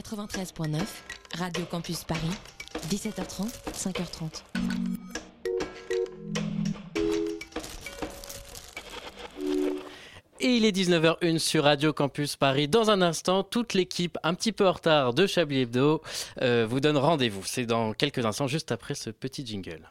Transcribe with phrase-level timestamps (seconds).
[0.00, 0.80] 93.9,
[1.36, 2.20] Radio Campus Paris,
[2.88, 4.42] 17h30, 5h30.
[10.40, 12.66] Et il est 19h01 sur Radio Campus Paris.
[12.66, 16.00] Dans un instant, toute l'équipe, un petit peu en retard de Chablis Hebdo,
[16.40, 17.42] euh, vous donne rendez-vous.
[17.44, 19.90] C'est dans quelques instants, juste après ce petit jingle.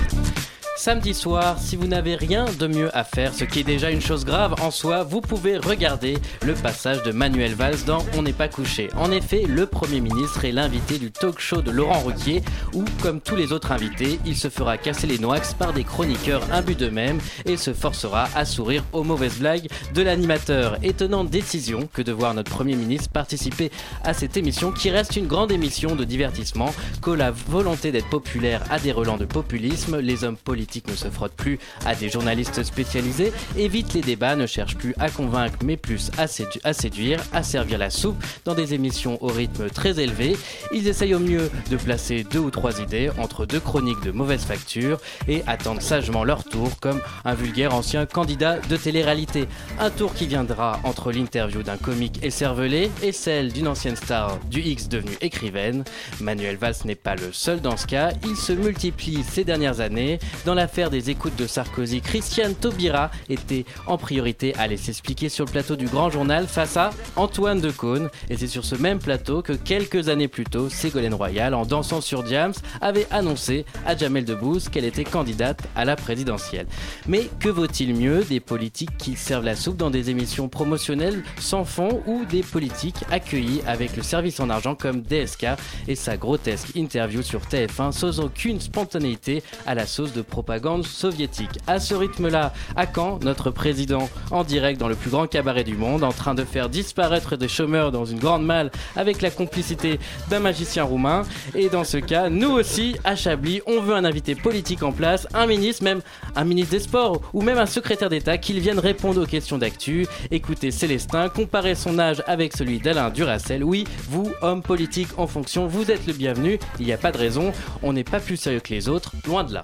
[0.81, 4.01] Samedi soir, si vous n'avez rien de mieux à faire, ce qui est déjà une
[4.01, 8.33] chose grave en soi, vous pouvez regarder le passage de Manuel Valls dans On n'est
[8.33, 8.89] pas couché.
[8.97, 12.41] En effet, le Premier ministre est l'invité du talk show de Laurent Ruquier,
[12.73, 16.51] où, comme tous les autres invités, il se fera casser les noix par des chroniqueurs
[16.51, 20.79] imbus d'eux-mêmes et se forcera à sourire aux mauvaises blagues de l'animateur.
[20.81, 23.69] Étonnante décision que de voir notre Premier ministre participer
[24.03, 28.63] à cette émission qui reste une grande émission de divertissement, que la volonté d'être populaire
[28.71, 32.63] a des relents de populisme, les hommes politiques ne se frotte plus à des journalistes
[32.63, 36.23] spécialisés, évite les débats, ne cherche plus à convaincre mais plus à,
[36.63, 40.37] à, séduire, à servir la soupe dans des émissions au rythme très élevé.
[40.73, 44.43] Ils essayent au mieux de placer deux ou trois idées entre deux chroniques de mauvaise
[44.43, 49.47] facture et attendent sagement leur tour comme un vulgaire ancien candidat de télé-réalité.
[49.79, 54.61] Un tour qui viendra entre l'interview d'un comique écervelé et celle d'une ancienne star du
[54.61, 55.83] X devenue écrivaine.
[56.19, 60.19] Manuel Valls n'est pas le seul dans ce cas, il se multiplie ces dernières années
[60.45, 65.45] dans l'affaire des écoutes de Sarkozy, Christiane Taubira était en priorité à aller s'expliquer sur
[65.45, 68.09] le plateau du Grand Journal face à Antoine Decaune.
[68.29, 72.01] Et c'est sur ce même plateau que quelques années plus tôt, Ségolène Royal, en dansant
[72.01, 76.67] sur Diams, avait annoncé à Jamel Debbouze qu'elle était candidate à la présidentielle.
[77.07, 81.65] Mais que vaut-il mieux des politiques qui servent la soupe dans des émissions promotionnelles sans
[81.65, 85.47] fond ou des politiques accueillis avec le service en argent comme DSK
[85.87, 91.59] et sa grotesque interview sur TF1 sans aucune spontanéité à la sauce de propagande soviétique.
[91.67, 95.77] À ce rythme-là, à quand notre président en direct dans le plus grand cabaret du
[95.77, 99.99] monde, en train de faire disparaître des chômeurs dans une grande malle avec la complicité
[100.31, 101.21] d'un magicien roumain?
[101.53, 105.27] Et dans ce cas, nous aussi, à Chablis, on veut un invité politique en place,
[105.35, 106.01] un ministre, même
[106.35, 110.07] un ministre des Sports ou même un secrétaire d'État qui vienne répondre aux questions d'actu.
[110.31, 113.63] Écoutez Célestin, comparer son âge avec celui d'Alain Duracel.
[113.63, 116.57] Oui, vous, homme politique en fonction, vous êtes le bienvenu.
[116.79, 117.51] Il n'y a pas de raison,
[117.83, 119.63] on n'est pas plus sérieux que les autres, loin de là.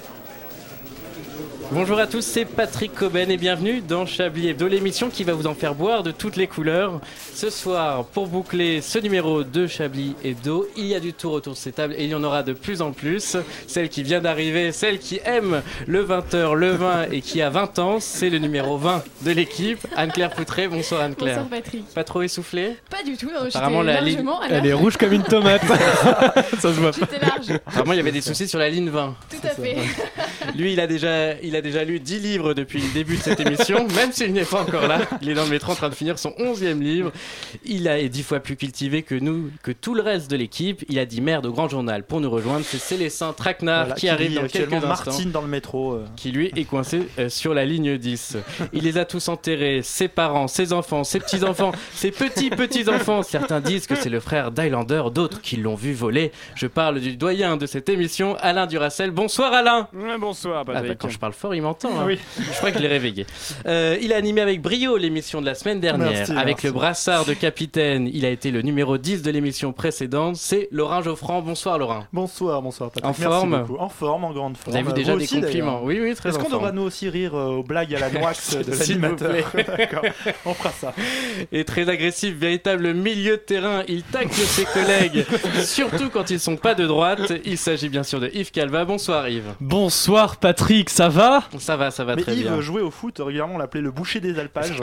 [1.73, 5.47] Bonjour à tous, c'est Patrick Coben et bienvenue dans Chablis Hebdo, l'émission qui va vous
[5.47, 6.99] en faire boire de toutes les couleurs.
[7.33, 11.53] Ce soir, pour boucler ce numéro de Chablis Hebdo, il y a du tour autour
[11.53, 13.37] de ces tables et il y en aura de plus en plus.
[13.67, 17.79] Celle qui vient d'arriver, celle qui aime le 20h, le vin et qui a 20
[17.79, 19.79] ans, c'est le numéro 20 de l'équipe.
[19.95, 21.35] Anne-Claire Poutré, bonsoir Anne-Claire.
[21.43, 21.85] Bonsoir Patrick.
[21.93, 22.75] Pas trop essoufflé?
[22.89, 24.25] Pas du tout, non, Apparemment, la ligne...
[24.49, 25.63] Elle est rouge comme une tomate.
[26.59, 27.07] Ça se voit pas.
[27.21, 27.49] large.
[27.65, 29.15] Apparemment, il y avait des soucis sur la ligne 20.
[29.29, 29.77] Tout à fait.
[30.57, 33.39] Lui, il a déjà, il a déjà lu 10 livres depuis le début de cette
[33.39, 34.99] émission, même s'il n'est pas encore là.
[35.21, 37.11] Il est dans le métro en train de finir son 11e livre.
[37.65, 40.83] Il a, est 10 fois plus cultivé que nous, que tout le reste de l'équipe.
[40.89, 42.65] Il a dit merde au grand journal pour nous rejoindre.
[42.65, 45.11] C'est Célestin Traquenard Voilà, qui, arrive dans quelques actuellement instants.
[45.11, 45.93] Martine dans le métro.
[45.93, 46.05] euh.
[46.15, 48.37] Qui lui est coincé euh, sur la ligne 10.
[48.73, 53.23] Il les a tous enterrés, ses parents, ses enfants, ses petits-enfants, ses petits-petits-enfants.
[53.23, 56.31] Certains disent que c'est le frère d'Highlander, d'autres qui l'ont vu voler.
[56.55, 59.11] Je parle du doyen de cette émission, Alain Duracel.
[59.11, 61.89] Bonsoir Alain Ouais, bonsoir, ah bah, quand je parle fort, il m'entend.
[61.99, 62.03] hein.
[62.05, 62.19] Oui.
[62.39, 63.25] Je crois qu'il est réveillé.
[63.65, 66.11] Euh, il a animé avec brio l'émission de la semaine dernière.
[66.11, 66.67] Merci, avec merci.
[66.67, 70.35] le brassard de capitaine, il a été le numéro 10 de l'émission précédente.
[70.35, 71.41] C'est Laurent Geoffrand.
[71.41, 72.05] Bonsoir Laurent.
[72.13, 73.05] Bonsoir, bonsoir Patrick.
[73.05, 73.79] En Merci forme beaucoup.
[73.81, 74.71] En forme, en grande forme.
[74.73, 75.81] Vous avez vu déjà vous des aussi, compliments.
[75.83, 78.31] Oui, oui, très Est-ce qu'on devra nous aussi rire euh, aux blagues à la noix
[78.51, 79.31] de l'animateur.
[79.77, 80.03] D'accord,
[80.45, 80.93] on fera ça.
[81.51, 83.83] Et très agressif, véritable milieu de terrain.
[83.87, 85.25] Il tacle ses collègues,
[85.63, 87.33] surtout quand ils sont pas de droite.
[87.45, 88.85] Il s'agit bien sûr de Yves Calva.
[88.85, 89.53] Bonsoir Yves.
[89.59, 91.40] Bonsoir Patrick, ça va?
[91.59, 92.61] Ça va, ça va Mais très Yves bien.
[92.61, 94.71] jouait au foot, régulièrement on l'appelait le boucher des alpages.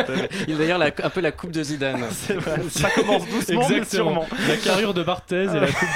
[0.48, 2.00] Il a d'ailleurs la- un peu la coupe de Zidane.
[2.28, 4.26] Vrai, ça commence doucement, mais sûrement.
[4.48, 5.88] La carrure de Barthez et la coupe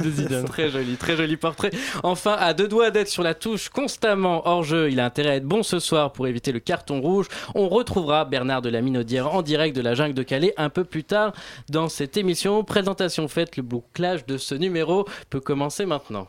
[0.00, 0.44] de, de Zidane.
[0.44, 1.70] Très joli, très joli portrait.
[2.02, 5.36] Enfin, à deux doigts d'être sur la touche constamment hors jeu, il a intérêt à
[5.36, 7.26] être bon ce soir pour éviter le carton rouge.
[7.54, 10.84] On retrouvera Bernard de la Minaudière en direct de la jungle de Calais un peu
[10.84, 11.32] plus tard
[11.68, 12.62] dans cette émission.
[12.64, 16.28] Présentation faite, le bouclage de ce numéro peut commencer maintenant.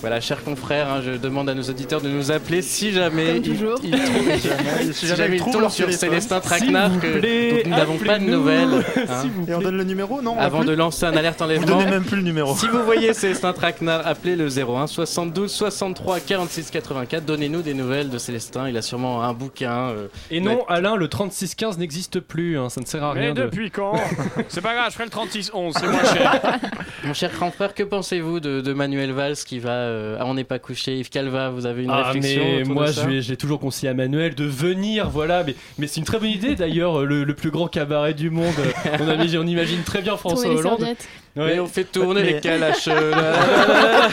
[0.00, 3.46] Voilà, chers confrères, hein, je demande à nos auditeurs de nous appeler si jamais ils,
[3.48, 5.92] ils trouvent, Jamais- si jamais ils tombent leur sur.
[5.92, 8.68] Célestin Traquenard vous que nous n'avons pas de nouvelles.
[9.08, 9.24] hein.
[9.34, 11.78] Vous Et on donne le numéro Non on Avant de lancer un alerte Vous enlèvement,
[11.78, 12.54] donnez même plus le numéro.
[12.56, 17.24] si vous voyez Célestin Traquenard, appelez le 01 72 63 46 84.
[17.24, 18.68] Donnez-nous des nouvelles de Célestin.
[18.68, 19.90] Il a sûrement un bouquin.
[19.90, 23.34] euh, Et non, Alain, le 3615 n'existe plus, hein, ça ne sert à Mais rien
[23.34, 23.42] de...
[23.42, 23.94] depuis quand
[24.48, 26.40] C'est pas grave, je ferai le 36-11, c'est moins cher.
[27.04, 30.44] Mon cher grand frère, que pensez-vous de, de Manuel Valls qui va euh, On n'est
[30.44, 32.86] pas couché Yves Calva, vous avez une Ah réflexion mais moi
[33.20, 36.54] j'ai toujours conseillé à Manuel de venir voilà mais, mais c'est une très bonne idée
[36.54, 40.16] d'ailleurs le, le plus grand cabaret du monde euh, on, avait- on imagine très bien
[40.16, 40.86] François Hollande.
[41.38, 41.54] Ouais.
[41.54, 42.86] Mais on fait tourner Mais- les calaches.
[42.86, 44.08] là, là, là, là.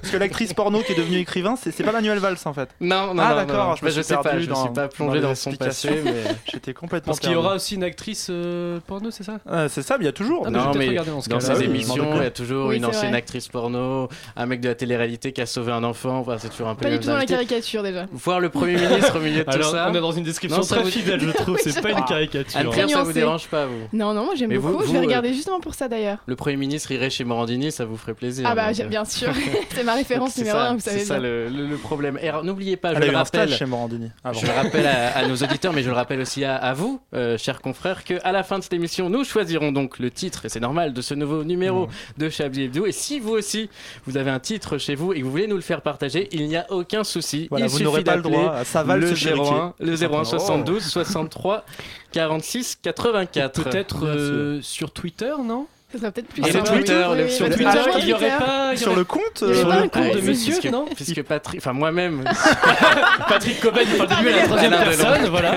[0.00, 2.68] Parce que l'actrice porno qui est devenue écrivain, c'est pas Manuel Valls en fait.
[2.80, 3.76] Non, non, Ah, non, d'accord, non.
[3.76, 5.90] je me Bah, suis sais pas, je ne dans- suis pas plongé dans son passé,
[6.04, 6.12] mais
[6.52, 9.38] J'étais complètement parce qu'il y aura aussi une actrice euh, porno c'est ça?
[9.48, 10.44] Euh, c'est ça, mais il y a toujours.
[10.46, 12.84] Ah, bah, non, mais dans ce dans ces émissions, il y a toujours Oui, une
[12.86, 13.18] ancienne vrai.
[13.18, 16.18] actrice porno, un mec de la télé-réalité qui a sauvé un enfant.
[16.18, 18.06] Enfin, c'est toujours un peu Pas du tout dans la caricature déjà.
[18.12, 19.86] Voir le Premier ministre au milieu de tout ça.
[19.90, 23.02] on est dans une description très fidèle je trouve c'est pas une caricature Anne-Claire, ça
[23.02, 23.88] vous dérange pas, vous?
[23.92, 24.80] Non, non, moi j'aime beaucoup.
[24.80, 26.18] je vous, vais euh, regarder justement pour ça d'ailleurs.
[26.26, 28.46] Le Premier ministre irait chez Morandini, ça vous ferait plaisir.
[28.50, 29.28] Ah bah euh, bien sûr.
[29.74, 31.22] c'est ma référence c'est numéro ça, 1, vous C'est savez ça bien.
[31.28, 32.18] le, le- le problème.
[32.22, 33.52] Et alors, n'oubliez pas, je Elle le un rappelle.
[33.52, 34.10] chez Morandini.
[34.32, 37.00] Je le rappelle à, à nos auditeurs, mais je le rappelle aussi à, à vous,
[37.14, 40.46] euh, chers confrères, que à la fin de cette émission, nous choisirons donc le titre,
[40.46, 41.88] et c'est normal, de ce nouveau numéro
[42.18, 42.86] de Chablis Hebdo.
[42.86, 43.68] Et si vous aussi,
[44.06, 46.48] vous avez un titre chez vous et que vous voulez nous le faire partager, il
[46.48, 47.46] n'y a aucun souci.
[47.50, 48.64] Voilà, il vous suffit n'aurez pas le droit.
[48.64, 50.24] Ça va le le 01, le 01 Oh.
[50.24, 51.64] 72 63
[52.12, 53.62] 46 84.
[53.62, 55.66] peut-être euh, sur Twitter non?
[55.92, 56.62] Ça sera peut-être plus Et le.
[56.62, 59.46] Twitter, Oui, le- oui, sur Twitter, il y aurait pas Sur le compte un
[59.82, 62.22] le compte de monsieur puisque, non puisque Patrick, enfin moi-même,
[63.28, 65.54] Patrick Cobain il parle de lui à la troisième personne voilà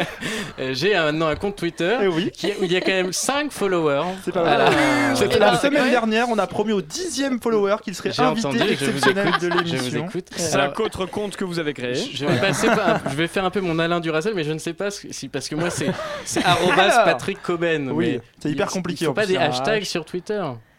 [0.60, 2.32] euh, j'ai maintenant un compte Twitter Eh oui.
[2.32, 4.04] qui, où il y a quand même 5 followers.
[4.24, 4.66] C'est pas Voilà.
[4.70, 4.74] mal.
[5.16, 8.60] C'était la semaine dernière, on a promis au dixième follower qu'il serait J'ai invité entendu,
[8.60, 10.08] je vous exceptionnel écoute, de l'émission.
[10.36, 11.96] Cinq autres comptes que vous avez créés.
[12.14, 14.52] je vais passer par un- je vais faire un peu mon Alain Duracell, mais je
[14.52, 15.88] ne sais pas ce- si parce que moi c'est
[16.46, 17.04] Alors.
[17.06, 17.90] Patrick Coben.
[17.92, 20.23] Oui, c'est hyper compliqué, Il faut pas plus, des hashtags sur Twitter.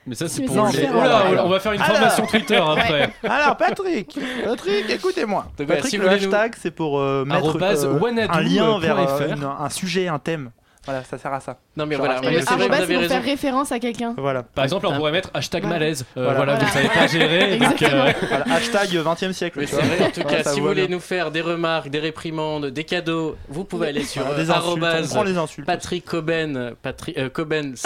[0.06, 1.46] Mais ça c'est pour non, les- Oula, alors.
[1.46, 1.96] on va faire une Alors.
[1.96, 5.46] formation Twitter après Alors Patrick, Patrick, écoutez-moi.
[5.56, 9.28] Patrick, si le nous- hashtag, c'est pour euh, mettre euh, un lien euh, vers euh,
[9.34, 10.50] une- un sujet, un thème.
[10.86, 11.56] Voilà, ça sert à ça.
[11.78, 13.08] Non mais voilà, mais c'est vrai, vous arrobas, avez raison.
[13.14, 14.12] faire référence à quelqu'un.
[14.18, 14.42] Voilà.
[14.42, 16.34] par exemple on pourrait mettre hashtag malaise Euh, Voilà.
[16.36, 16.72] voilà vous Voilà.
[16.74, 19.60] savez pas gérer donc, euh, Voilà, hashtag 20 e siècle.
[19.60, 20.96] Mais c'est vrai, en tout cas, si vous voulez bien.
[20.96, 24.50] nous faire des remarques, des réprimandes, des cadeaux, vous pouvez aller sur Voilà, euh, des
[24.50, 25.66] insultes, on arrobase prend les insultes.
[25.66, 27.76] Patrick Coben, Patrick euh, Coben,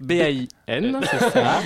[0.00, 1.60] C-O-H-B-A-I-N, c'est ça.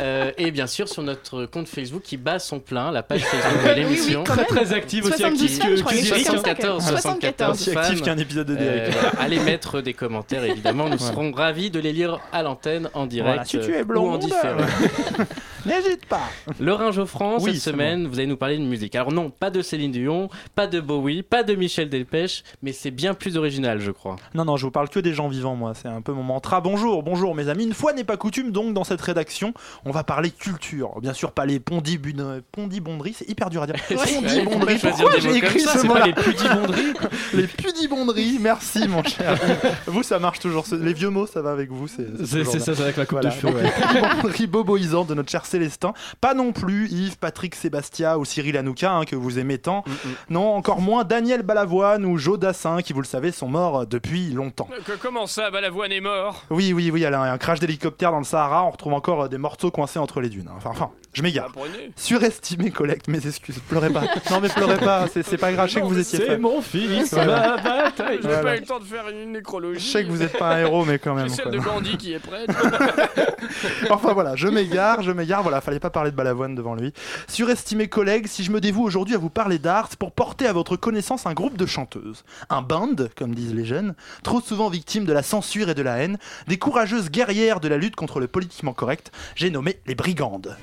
[0.00, 3.64] Euh, et bien sûr sur notre compte Facebook qui bat son plein, la page Facebook
[3.68, 4.24] de l'émission.
[4.24, 6.24] très très active aussi 72 active que hein.
[6.24, 7.60] 74, 74.
[7.60, 8.04] Aussi fans.
[8.04, 11.12] qu'un épisode de Euh, voilà, allez mettre des commentaires évidemment, nous Voilà.
[11.12, 13.86] serons ravis de les lire à l'antenne en direct Voilà, si tu es euh, ou
[13.86, 14.62] blonde, en différé.
[15.66, 16.22] N'hésite pas.
[16.60, 18.94] Laurent Geoffrand, Oui, cette semaine, vous allez nous parler de musique.
[18.94, 22.90] Alors non, pas de Céline Dion, pas de Bowie, pas de Michel Delpech, mais c'est
[22.92, 24.16] bien plus original, je crois.
[24.34, 25.72] Non, non, je vous parle que des gens vivants, moi.
[25.74, 26.60] C'est un peu mon mantra.
[26.60, 27.64] Bonjour, bonjour, mes amis.
[27.64, 29.54] Une fois n'est pas coutume, donc, dans cette rédaction,
[29.84, 31.00] on va parler culture.
[31.00, 33.76] Bien sûr, pas les pondibonderies, c'est hyper dur à dire.
[33.88, 36.92] Pondibonderies, pourquoi j'ai écrit ce les pudibonderies
[37.34, 39.38] Les pudibonderies, merci, mon cher.
[39.86, 40.64] vous, ça marche toujours.
[40.72, 41.88] Les vieux mots, ça va avec vous.
[41.88, 45.94] C'est ça c'est avec la coupe Voilà, de cheveux boboisant de notre cher Célestin.
[46.20, 49.84] Pas non plus Yves, Patrick Sébastia ou Cyril Hanouka, hein, que vous aimez tant.
[50.30, 54.30] Non, encore moins Daniel Balavoine ou Joe Dassin, qui, vous le savez, sont morts depuis
[54.30, 54.68] longtemps.
[54.84, 56.44] Que- comment ça, Balavoine est mort?
[56.50, 59.28] Oui, oui, oui, elle a un crash d'hélicoptère dans le Sahara, on retrouve encore euh,
[59.28, 60.50] des morceaux coincés entre les dunes.
[60.56, 61.50] Enfin, enfin, je m'égare.
[61.96, 63.58] Surestimé, collecte mes excuses.
[63.68, 64.02] Pleurez pas.
[64.30, 66.60] Non, mais pleurez pas, c'est c'est pas grave, je sais que vous étiez c'est mon
[66.60, 67.56] fils Voilà.
[67.56, 68.42] ma bataille J'ai Voilà.
[68.42, 69.90] pas eu le temps de faire une Je nécrologie.
[69.90, 71.28] sais que vous êtes pas un héros, mais quand même.
[71.28, 72.48] J'ai celle de Gandhi qui est prête.
[73.90, 76.92] Enfin voilà, je m'égare, je m'égare, voilà, fallait pas parler de Balavoine devant lui.
[77.28, 80.52] Surestimés collègues, si je me dévoue aujourd'hui à vous parler d'art, c'est pour porter à
[80.52, 82.24] votre connaissance un groupe de chanteuses.
[82.50, 85.96] Un band, comme disent les jeunes, trop souvent victimes de la censure et de la
[85.98, 90.56] haine, des courageuses guerrières de la lutte contre le politiquement correct, j'ai nommé les Brigandes.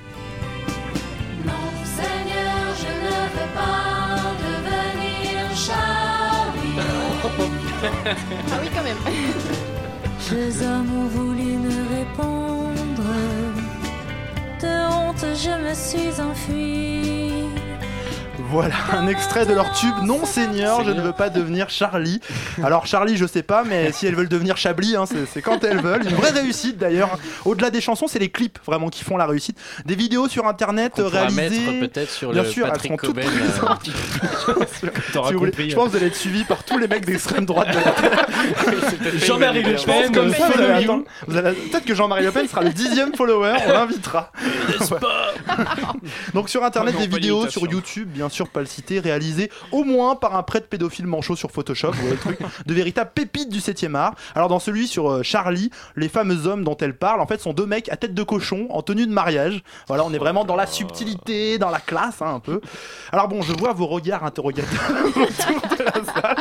[8.51, 8.98] Ah oui, quand même.
[10.32, 13.04] Deux hommes ont voulu me répondre.
[14.62, 17.46] De honte, je me suis enfuie.
[18.52, 22.20] Voilà, un extrait de leur tube Non Seigneur, je ne veux pas devenir Charlie.
[22.64, 25.82] Alors Charlie, je sais pas, mais si elles veulent devenir Chablis, hein, c'est quand elles
[25.82, 26.04] veulent.
[26.08, 27.18] Une vraie réussite d'ailleurs.
[27.46, 29.58] Au-delà des chansons, c'est les clips vraiment qui font la réussite.
[29.86, 31.42] Des vidéos sur internet On réalisées.
[31.42, 33.90] mettre peut-être sur Bien le sûr, Patrick elles sont toutes Cobain, euh, présentes.
[35.14, 36.88] T'auras Si vous voulez, compris, je pense que vous allez être suivi par tous les
[36.88, 38.25] mecs d'extrême droite de la Terre.
[39.25, 41.04] Jean-Marie Le Pen, comme ça, vous allez attendre.
[41.28, 44.32] Peut-être que Jean-Marie Le Pen sera le dixième follower, on l'invitera.
[46.34, 50.15] Donc sur internet, des vidéos sur YouTube, bien sûr pas le citer, réalisées au moins
[50.15, 53.60] par un prêtre pédophile manchot sur Photoshop, vous voyez le truc, de véritables pépites du
[53.60, 54.15] 7ème art.
[54.36, 57.54] Alors dans celui sur euh, Charlie, les fameux hommes dont elle parle, en fait sont
[57.54, 59.63] deux mecs à tête de cochon en tenue de mariage.
[59.88, 62.62] Voilà, on est vraiment dans la subtilité, dans la classe hein, un peu.
[63.12, 64.65] Alors bon, je vois vos regards interrogateurs
[65.15, 66.38] autour de la salle.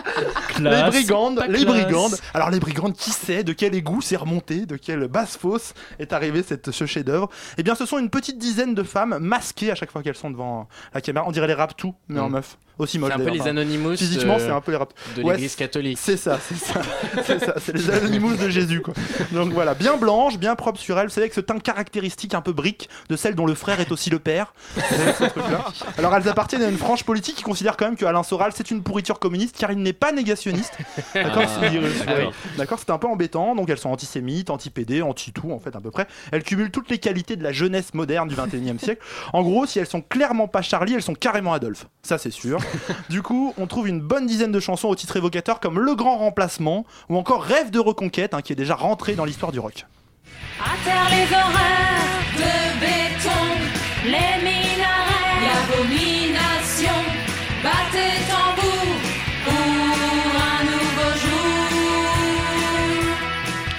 [0.58, 1.84] les Classe, brigandes, pas les classe.
[1.84, 2.16] brigandes.
[2.34, 6.12] Alors les brigandes, qui sait de quel égout c'est remonté, de quelle basse fosse est
[6.12, 7.28] arrivé cette, ce chef-d'œuvre?
[7.58, 10.30] Eh bien, ce sont une petite dizaine de femmes masquées à chaque fois qu'elles sont
[10.30, 11.24] devant la caméra.
[11.28, 11.54] On dirait les
[12.08, 12.32] Mais en Mm.
[12.32, 12.58] meuf.
[12.78, 13.12] Aussi moche.
[13.14, 14.96] C'est un peu les Anonymous Physiquement, c'est un peu les Raptous.
[15.16, 15.98] de l'église catholique.
[16.00, 16.80] C'est ça, c'est ça.
[17.24, 18.94] c'est ça, c'est les Anonymous de Jésus, quoi.
[19.32, 21.06] Donc voilà, bien blanche, bien propre sur elle.
[21.06, 23.92] Vous savez, avec ce teint caractéristique un peu brique de celle dont le frère est
[23.92, 24.54] aussi le père.
[25.98, 28.70] Alors elles appartiennent à une frange politique qui considère quand même que Alain Soral c'est
[28.70, 30.76] une pourriture communiste car il n'est pas négationniste.
[31.14, 32.56] D'accord, c'est-.
[32.58, 33.54] D'accord, c'est un peu embêtant.
[33.54, 36.06] Donc elles sont antisémites, anti-PD, anti-tout en fait à peu près.
[36.32, 39.02] Elles cumulent toutes les qualités de la jeunesse moderne du 21e siècle.
[39.32, 41.86] En gros, si elles sont clairement pas Charlie, elles sont carrément Adolphe.
[42.02, 42.58] Ça c'est sûr.
[43.10, 46.18] Du coup, on trouve une bonne dizaine de chansons au titre évocateur comme Le Grand
[46.18, 49.86] Remplacement ou encore Rêve de reconquête hein, qui est déjà rentré dans l'histoire du rock.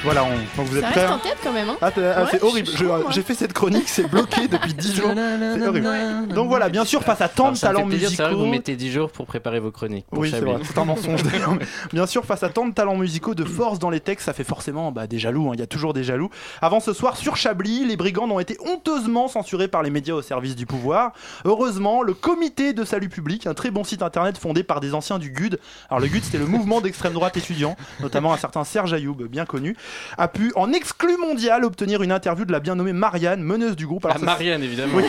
[0.06, 1.70] Voilà, on, donc vous êtes Ça prêts reste hein en tête quand même.
[1.70, 1.76] Hein.
[1.82, 2.68] Ah, t'as- ah, Ouais, c'est je horrible.
[2.68, 3.12] suis Je- chaud, moi.
[3.12, 5.12] J'ai fait cette chronique, c'est bloqué depuis 10 jours.
[5.16, 5.88] C'est horrible.
[6.30, 8.32] Donc voilà, bien sûr, face à tant de ça me fait talents plaisir, C'est vrai
[8.32, 8.52] que vous musicaux.
[8.58, 10.06] mettez 10 jours pour préparer vos chroniques.
[10.10, 10.54] pour Oui, c'est Chablis.
[10.54, 11.56] vrai, c'est un mensonge d'ailleurs.
[11.92, 14.44] Bien sûr, face à tant de talents musicaux, de force dans les textes, ça fait
[14.44, 15.50] forcément bah, des jaloux.
[15.50, 15.54] hein.
[15.56, 16.30] Il y a toujours des jaloux.
[16.62, 20.22] Avant ce soir, sur Chablis, les brigands ont été honteusement censurés par les médias au
[20.22, 21.12] service du pouvoir.
[21.46, 25.20] Heureusement, le Comité de Salut Public, un très bon site internet fondé par des anciens
[25.20, 25.60] du GUD,
[25.90, 29.46] alors le GUD c'était le mouvement d'extrême droite étudiant, notamment un certain Serge Ayoub, bien
[29.46, 29.76] connu,
[30.18, 33.86] a pu en exclu mondial obtenir une interview de la bien nommée Marianne, meneuse du
[33.88, 34.06] groupe.
[34.06, 34.98] Alors, Ah, ça, Marianne, évidemment.
[34.98, 35.04] Oui.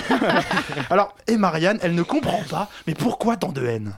[0.91, 3.93] Alors, et Marianne, elle ne comprend pas, mais pourquoi tant de haine?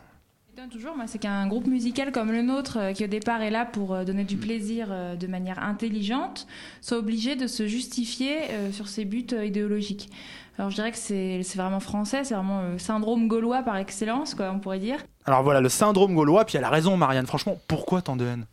[0.50, 3.50] M'étonne toujours, moi, c'est qu'un groupe musical comme le nôtre, euh, qui au départ est
[3.50, 6.46] là pour euh, donner du plaisir euh, de manière intelligente,
[6.80, 8.38] soit obligé de se justifier
[8.72, 10.10] sur ses buts idéologiques.
[10.58, 14.34] Alors je dirais que c'est c'est vraiment français, c'est vraiment le syndrome gaulois par excellence,
[14.34, 14.98] quoi, on pourrait dire.
[15.24, 17.26] Alors voilà, le syndrome gaulois, puis elle a raison, Marianne.
[17.28, 18.44] Franchement, pourquoi tant de haine?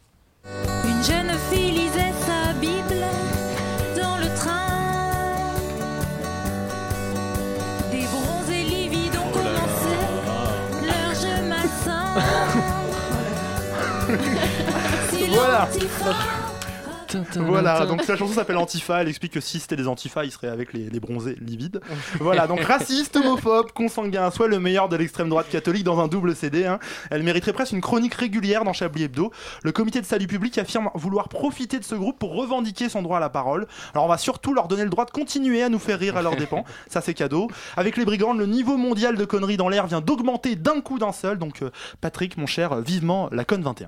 [0.83, 1.84] Une jeune fille
[17.37, 17.85] Voilà.
[17.85, 19.01] donc la chanson s'appelle Antifa.
[19.01, 21.79] Elle explique que si c'était des Antifa, ils seraient avec les, les bronzés livides.
[22.19, 26.35] Voilà, donc raciste, homophobe, consanguin, soit le meilleur de l'extrême droite catholique dans un double
[26.35, 26.65] CD.
[26.65, 26.77] hein.
[27.11, 29.31] Elle mériterait presque une chronique régulière dans Chablis Hebdo.
[29.63, 33.17] Le comité de salut public affirme vouloir profiter de ce groupe pour revendiquer son droit
[33.17, 33.65] à la parole.
[33.93, 36.21] Alors on va surtout leur donner le droit de continuer à nous faire rire à
[36.21, 36.65] leurs dépens.
[36.89, 37.49] Ça c'est cadeau.
[37.77, 41.13] Avec les brigandes, le niveau mondial de conneries dans l'air vient d'augmenter d'un coup d'un
[41.13, 41.37] seul.
[41.37, 41.69] Donc euh,
[42.01, 43.87] Patrick, mon cher, vivement la conne 21.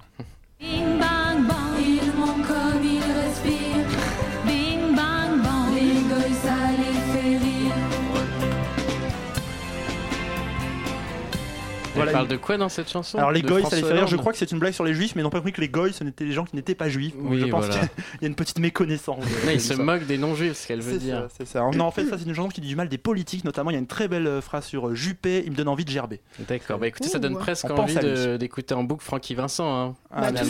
[11.98, 13.94] Voilà, parle il- de quoi dans cette chanson Alors les De goy, ça les fait
[13.94, 14.08] rire.
[14.08, 15.70] Je crois que c'est une blague sur les juifs, mais n'ont pas compris que les
[15.70, 17.14] goy, ce n'étaient les gens qui n'étaient pas juifs.
[17.18, 17.74] Oui, je pense voilà.
[17.74, 19.20] qu'il y a- il y a une petite méconnaissance.
[19.26, 19.82] de- Non, de il se ça.
[19.84, 21.22] moque des non-juifs, ce qu'elle veut dire.
[21.22, 21.62] ça, c'est ça.
[21.76, 23.70] Non, en fait, ça c'est une chanson qui dit du mal des politiques, notamment.
[23.70, 25.44] Il y a une très belle euh, phrase sur euh, Juppé.
[25.46, 26.22] Il me donne envie de gerber.
[26.48, 29.68] D'accord, bah écoutez, ça donne presque On pense envie d'écouter en boucle Francky Vincent.
[29.68, 30.42] Hein, Ah, Bah.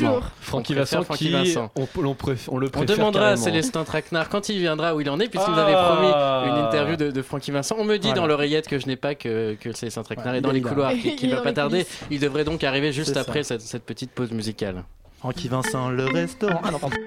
[0.42, 1.72] Francky On Vincent, Francky qui Vincent.
[1.76, 2.16] on, on,
[2.50, 3.38] on le On préfère demandera à.
[3.38, 5.66] Célestin Traquenard quand il viendra où il en est, puisqu'il nous Ah.
[5.66, 5.74] avait
[6.44, 7.76] promis une interview de, Francky Vincent.
[7.80, 10.62] On me dit dans l'oreillette que je n'ai pas que, Célestin Traquenard est dans les
[10.62, 11.86] couloirs, qui, va pas tarder.
[12.12, 14.84] Il devrait donc arriver juste après cette, cette petite pause musicale.
[15.20, 16.62] Francky Vincent, le restaurant.
[16.64, 16.98] Ah non, pardon.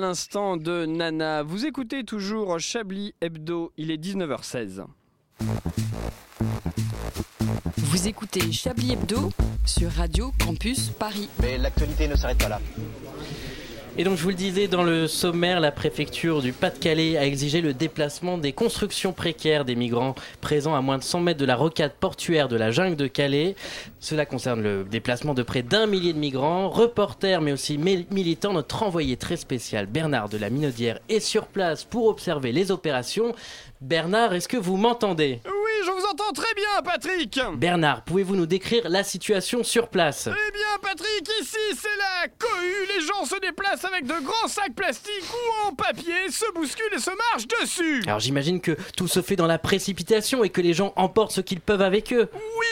[0.00, 1.42] L'instant de Nana.
[1.42, 4.84] Vous écoutez toujours Chablis Hebdo, il est 19h16.
[7.76, 9.30] Vous écoutez Chablis Hebdo
[9.66, 11.28] sur Radio Campus Paris.
[11.42, 12.60] Mais l'actualité ne s'arrête pas là.
[14.00, 17.60] Et donc je vous le disais dans le sommaire, la préfecture du Pas-de-Calais a exigé
[17.60, 21.54] le déplacement des constructions précaires des migrants présents à moins de 100 mètres de la
[21.54, 23.56] rocade portuaire de la jungle de Calais.
[23.98, 28.54] Cela concerne le déplacement de près d'un millier de migrants, reporters mais aussi mi- militants.
[28.54, 33.34] Notre envoyé très spécial Bernard de la Minaudière est sur place pour observer les opérations.
[33.82, 35.40] Bernard, est-ce que vous m'entendez?
[36.34, 40.28] Très bien, Patrick Bernard, pouvez-vous nous décrire la situation sur place?
[40.28, 42.86] Eh bien, Patrick, ici, c'est la cohue.
[42.94, 47.00] Les gens se déplacent avec de grands sacs plastiques ou en papier, se bousculent et
[47.00, 48.02] se marchent dessus.
[48.06, 51.40] Alors j'imagine que tout se fait dans la précipitation et que les gens emportent ce
[51.40, 52.28] qu'ils peuvent avec eux.
[52.34, 52.66] Oui,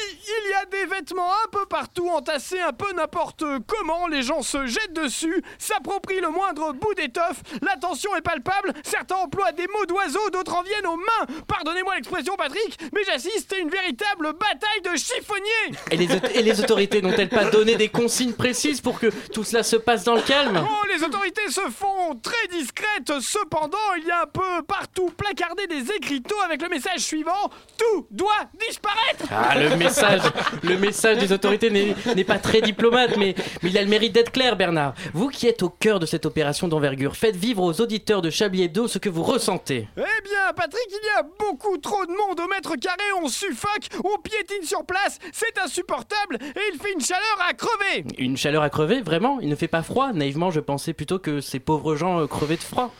[0.48, 4.06] il y a des vêtements un peu partout entassés un peu n'importe comment.
[4.08, 7.42] Les gens se jettent dessus, s'approprient le moindre bout d'étoffe.
[7.62, 8.72] La tension est palpable.
[8.82, 11.26] Certains emploient des mots d'oiseaux, d'autres en viennent aux mains.
[11.46, 15.78] Pardonnez-moi l'expression, Patrick, mais j'assiste à une véritable bataille de chiffonniers.
[15.90, 19.44] Et les, aut- et les autorités n'ont-elles pas donné des consignes précises pour que tout
[19.44, 20.64] cela se passe dans le calme?
[20.66, 23.12] Oh, les autorités se font très discrètes.
[23.20, 28.06] Cependant, il y a un peu partout placardé des écriteaux avec le message suivant Tout
[28.10, 28.32] doit
[28.66, 29.24] disparaître.
[29.30, 30.20] Ah, le message,
[30.62, 34.32] le message des autorités n'est pas très diplomate, mais, mais il a le mérite d'être
[34.32, 34.94] clair, Bernard.
[35.14, 38.64] Vous qui êtes au cœur de cette opération d'envergure, faites vivre aux auditeurs de Chablis
[38.64, 39.88] Hebdo ce que vous ressentez.
[39.96, 43.88] Eh bien, Patrick, il y a beaucoup trop de monde au mètre carré, on suffoque,
[44.04, 48.04] on piétine sur place, c'est insupportable et il fait une chaleur à crever.
[48.18, 49.38] Une chaleur à crever, vraiment?
[49.40, 50.12] Il ne fait pas froid?
[50.12, 52.92] Naïvement, je pensais plutôt que ces pauvres gens euh, crevaient de froid.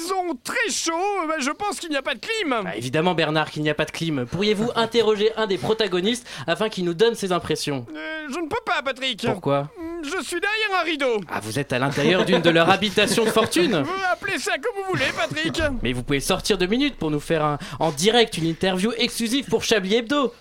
[0.00, 0.92] Ils ont très chaud,
[1.26, 2.50] bah, je pense qu'il n'y a pas de clim.
[2.64, 4.26] Bah, évidemment, Bernard, qu'il n'y a pas de clim.
[4.30, 7.86] Pourriez-vous interroger un des protagonistes afin qu'il nous donne ses impressions?
[7.94, 9.24] Euh, je ne peux pas, Patrick.
[9.26, 9.68] Pourquoi?
[10.02, 11.20] Je suis derrière un rideau.
[11.28, 14.74] Ah, vous êtes à l'intérieur d'une de leurs habitations de fortune Vous appelez ça comme
[14.84, 15.60] vous voulez, Patrick.
[15.82, 19.46] Mais vous pouvez sortir deux minutes pour nous faire un- en direct une interview exclusive
[19.46, 20.32] pour Chablis Hebdo.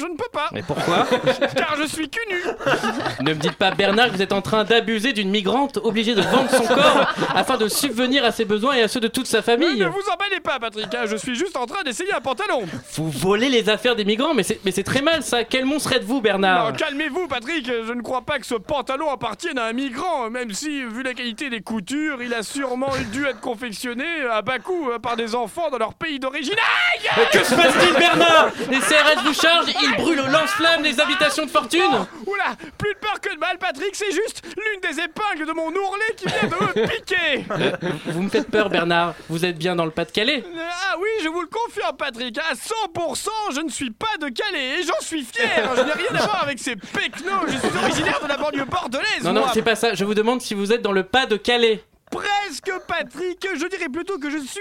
[0.00, 0.48] Je ne peux pas.
[0.52, 1.06] Mais pourquoi
[1.56, 2.40] Car je suis cul nu.
[3.20, 6.22] Ne me dites pas, Bernard, que vous êtes en train d'abuser d'une migrante obligée de
[6.22, 9.42] vendre son corps afin de subvenir à ses besoins et à ceux de toute sa
[9.42, 9.78] famille.
[9.78, 12.62] Ne vous emballez pas, Patrick, hein, je suis juste en train d'essayer un pantalon.
[12.94, 15.44] Vous volez les affaires des migrants, mais c'est mais c'est très mal ça.
[15.44, 17.66] Quel monstre êtes-vous, Bernard Non, calmez-vous, Patrick.
[17.66, 21.14] Je ne crois pas que ce pantalon appartienne à un migrant, même si, vu la
[21.14, 25.34] qualité des coutures, il a sûrement dû être confectionné à bas coût euh, par des
[25.34, 26.54] enfants dans leur pays d'origine.
[26.54, 28.50] Aïe Mais que se passe-t-il, Bernard?
[28.70, 31.80] Les CRS vous chargent, ils brûlent au lance-flammes des habitations de fortune
[32.26, 35.68] Oula, plus de peur que de mal, Patrick, c'est juste l'une des épingles de mon
[35.68, 37.44] ourlet qui vient de me piquer.
[37.50, 37.72] Euh,
[38.06, 39.14] Vous me faites peur, Bernard.
[39.28, 40.58] Vous êtes bien dans le Pas-de-Calais Euh,
[40.90, 44.80] Ah oui, je vous le confirme, Patrick, à 100%, je ne suis pas de Calais
[44.80, 45.70] et j'en suis fier.
[45.76, 49.22] Je n'ai rien à voir avec ces pecnos, je suis originaire de la banlieue bordelaise.
[49.22, 49.94] Non, non, c'est pas ça.
[49.94, 51.82] Je vous demande si vous êtes dans le Pas-de-Calais.
[52.10, 54.60] Presque, Patrick, je dirais plutôt que je suis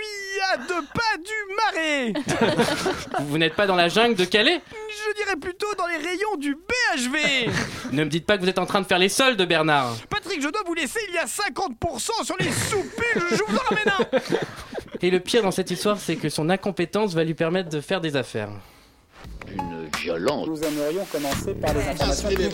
[0.54, 2.14] à deux pas du marais.
[3.22, 6.56] Vous n'êtes pas dans la jungle de Calais Je dirais plutôt dans les rayons du
[6.56, 7.52] BHV.
[7.92, 9.96] Ne me dites pas que vous êtes en train de faire les soldes, Bernard.
[10.10, 13.62] Patrick, je dois vous laisser, il y a 50% sur les soupules, je vous en
[13.62, 14.20] ramène un.
[15.02, 18.00] Et le pire dans cette histoire, c'est que son incompétence va lui permettre de faire
[18.00, 18.50] des affaires.
[19.54, 20.48] Une violence.
[20.48, 22.52] Nous aimerions commencer par les informations publiques.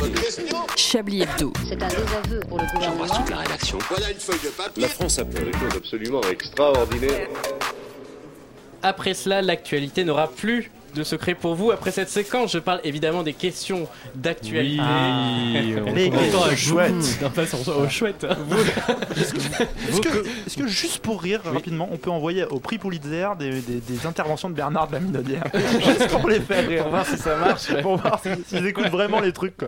[0.76, 1.54] Chablis Hebdo.
[1.68, 3.26] C'est un désaveu pour le gouvernement.
[3.30, 3.78] la rédaction.
[3.90, 4.82] Voilà une feuille de papier.
[4.84, 7.28] La France a fait des choses absolument extraordinaires.
[8.84, 11.72] Après cela, l'actualité n'aura plus de secret pour vous.
[11.72, 14.82] Après cette séquence, je parle évidemment des questions d'actualité.
[14.82, 17.20] Oui, on Les questions à chouettes.
[17.22, 18.26] Non, pas sur- au chouette.
[19.16, 24.06] Est-ce que, juste pour rire rapidement, on peut envoyer au prix Pulitzer des, des- des
[24.08, 26.82] interventions de Bernard de la Minaudière Juste pour les faire rire.
[26.84, 27.70] Pour voir si ça marche.
[27.70, 27.82] ouais.
[27.82, 29.58] Pour voir si- s'ils écoutent vraiment les trucs.
[29.58, 29.68] Quoi.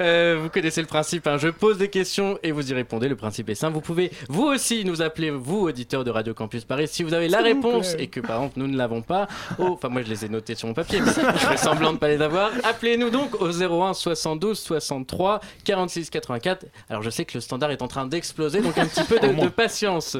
[0.00, 1.36] Euh, vous connaissez le principe, hein.
[1.38, 3.08] je pose des questions et vous y répondez.
[3.08, 3.74] Le principe est simple.
[3.74, 7.28] Vous pouvez vous aussi nous appeler, vous auditeurs de Radio Campus Paris, si vous avez
[7.28, 9.28] la réponse et que par exemple nous ne l'avons pas.
[9.58, 11.94] Oh, Enfin, moi je les ai notés sur mon papier, mais je fais semblant de
[11.94, 12.50] ne pas les avoir.
[12.64, 16.66] Appelez-nous donc au 01 72 63 46 84.
[16.90, 19.28] Alors je sais que le standard est en train d'exploser, donc un petit peu de,
[19.40, 20.16] de patience.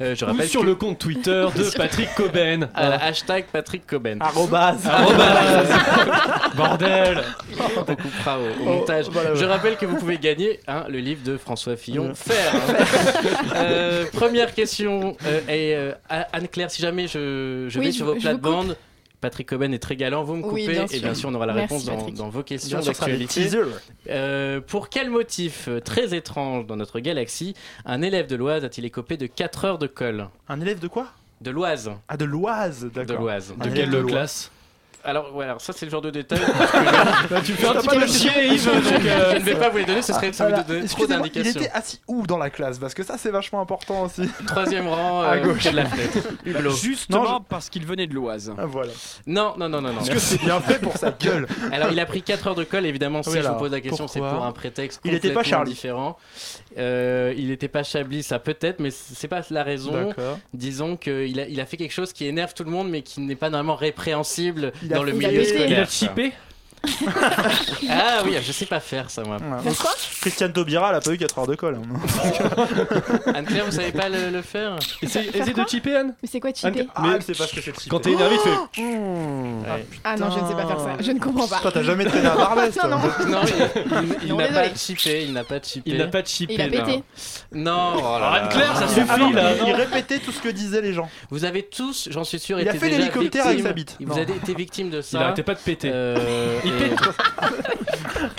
[0.00, 2.68] Euh, je Ou rappelle sur que- le compte Twitter de Patrick Coben.
[2.74, 4.18] à la hashtag Patrick Coben.
[4.20, 4.86] Arrobase.
[4.86, 5.68] Arrobase.
[6.56, 7.22] Bordel.
[7.76, 9.06] On coupera au, au Oh, montage.
[9.10, 12.12] voilà, Je rappelle que vous pouvez gagner hein, le livre de François Fillon.
[12.14, 12.52] Faire.
[13.54, 15.16] Euh, première question.
[15.26, 15.92] euh, et euh,
[16.32, 18.76] Anne-Claire, si jamais je, je Oui, vais je- sur vos plates-bandes,
[19.20, 21.46] Patrick Coben est très galant, vous me Oui, coupez bien et bien sûr on aura
[21.46, 23.48] la Merci, réponse dans, vos questions d'actualité.
[24.10, 28.84] Euh, pour quel motif euh, très étrange dans notre galaxie, un élève de l'Oise a-t-il
[28.84, 30.28] écopé de 4 heures de colle?
[30.48, 31.08] Un élève de quoi?
[31.40, 31.90] De l'Oise.
[32.08, 33.20] Ah, de l'Oise, De d'accord.
[33.20, 33.54] l'Oise.
[33.58, 34.10] De quelle de l'Oise.
[34.12, 34.50] classe?
[35.06, 36.40] Alors, ouais, alors ça, c'est le genre de détail.
[36.40, 38.42] que Bah, tu fais un petit peu de chier, chien.
[38.52, 38.64] Yves.
[38.66, 40.62] donc, euh, je ne vais pas vous les donner, ce serait ça Voilà.
[40.62, 41.60] vous donner trop Excusez-moi, il d'indications.
[41.60, 42.78] était assis où dans la classe?
[42.78, 44.28] Parce que ça, c'est vachement important aussi.
[44.46, 45.64] Troisième rang, À euh, gauche.
[45.64, 46.28] de la fenêtre.
[46.82, 48.52] Justement Non, parce qu'il venait de l'Oise.
[48.58, 48.92] Ah, voilà.
[49.26, 49.94] Non, non, non, non, non.
[49.96, 51.46] Parce que c'est bien fait pour sa gueule.
[51.72, 53.22] Alors, il a pris 4 heures de colle, évidemment.
[53.22, 55.58] Si Oui, je vous pose la question, c'est pour un prétexte Il était pas complètement
[55.58, 55.70] Charlie.
[55.72, 56.18] différent.
[56.78, 60.12] Euh, il n'était pas Chablis, ça peut-être, mais c'est pas la raison.
[60.52, 63.20] Disons qu'il a, il a fait quelque chose qui énerve tout le monde, mais qui
[63.20, 65.68] n'est pas normalement répréhensible Il a dans le milieu il a scolaire.
[65.70, 66.32] Il a chippé
[67.90, 69.36] Ah oui, je sais pas faire ça, moi.
[69.36, 69.62] Ouais.
[69.70, 71.76] Faire quoi Christiane Taubira, elle a pas eu 4 heures de colle.
[71.76, 72.32] hein.
[73.34, 76.14] Anne-Claire, vous savez pas le, le faire Essaye essaye de chipper, Anne.
[76.22, 78.12] Mais c'est quoi cheater Ah, Mais- elle sait pas ce que c'est de Quand t'es
[78.12, 78.82] énervé, tu fais.
[78.86, 79.86] Ouais.
[80.04, 80.90] Ah non, je ne sais pas faire ça.
[81.00, 81.58] Je ne comprends pas.
[81.60, 82.88] Toi, t'as jamais traîné à Barbès, Non, toi.
[82.88, 83.26] non.
[83.30, 84.68] Non, il, il- il Non, n'a désolé.
[84.68, 85.90] pas chippé, il n'a pas chippé.
[85.90, 86.54] Il n'a pas de chippé.
[86.54, 86.84] Il a là.
[86.84, 87.02] pété.
[87.52, 88.42] Non, oh là Alors, là.
[88.42, 89.52] Anne-Claire, ça Il- suffit ah non, là.
[89.62, 91.08] il- Il répétait tout ce que disaient les gens.
[91.30, 93.72] Vous avez tous, j'en suis sûr, Il a été fait déjà l'hélicoptère avec victime- sa
[93.72, 93.96] bite.
[94.00, 94.22] Vous Non.
[94.22, 95.20] avez été victime de Il ça.
[95.20, 95.90] arrêtait pas de péter.
[95.92, 96.72] Euh, Il.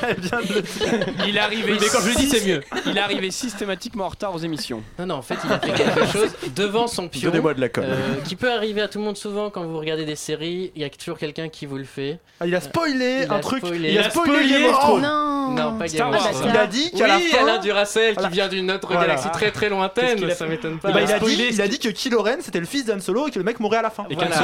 [0.08, 1.08] Elle vient de le dire.
[1.28, 1.72] Il arrivait.
[1.74, 2.62] Oui, mais quand je le dis, c'est mieux.
[2.86, 4.82] Il arrivait systématiquement en retard aux émissions.
[5.00, 7.30] Non, non, en fait, il a fait quelque chose devant son pion.
[7.30, 7.86] Donnez-moi de la colle.
[7.88, 10.82] euh, qui peut arriver à tout le monde souvent quand vous regardez des séries, il
[10.82, 12.20] y a toujours quelqu'un qui vous le fait.
[12.40, 13.60] Ah, Il a spoilé Il un a truc.
[13.66, 13.92] spoilé.
[13.92, 14.50] Il a Il a spoilé.
[14.50, 15.02] Game of Oh Thrones.
[15.02, 16.34] non Non, pas Star Game of Wars.
[16.34, 16.52] Thrones.
[16.54, 17.38] Il a dit Oui, qu'à la fin.
[17.44, 18.30] Alain Duracell Voilà.
[18.30, 19.02] qui vient d'une autre Voilà.
[19.08, 20.90] galaxie très très Qu'est-ce lointaine, qu'il a ça m'étonne pas.
[20.92, 22.86] Eh ben, il, a spoilé, dit, il a dit que Kylo Ren c'était le fils
[22.86, 24.06] d'Han Solo et que le mec mourait à la fin.
[24.10, 24.36] Et Voilà.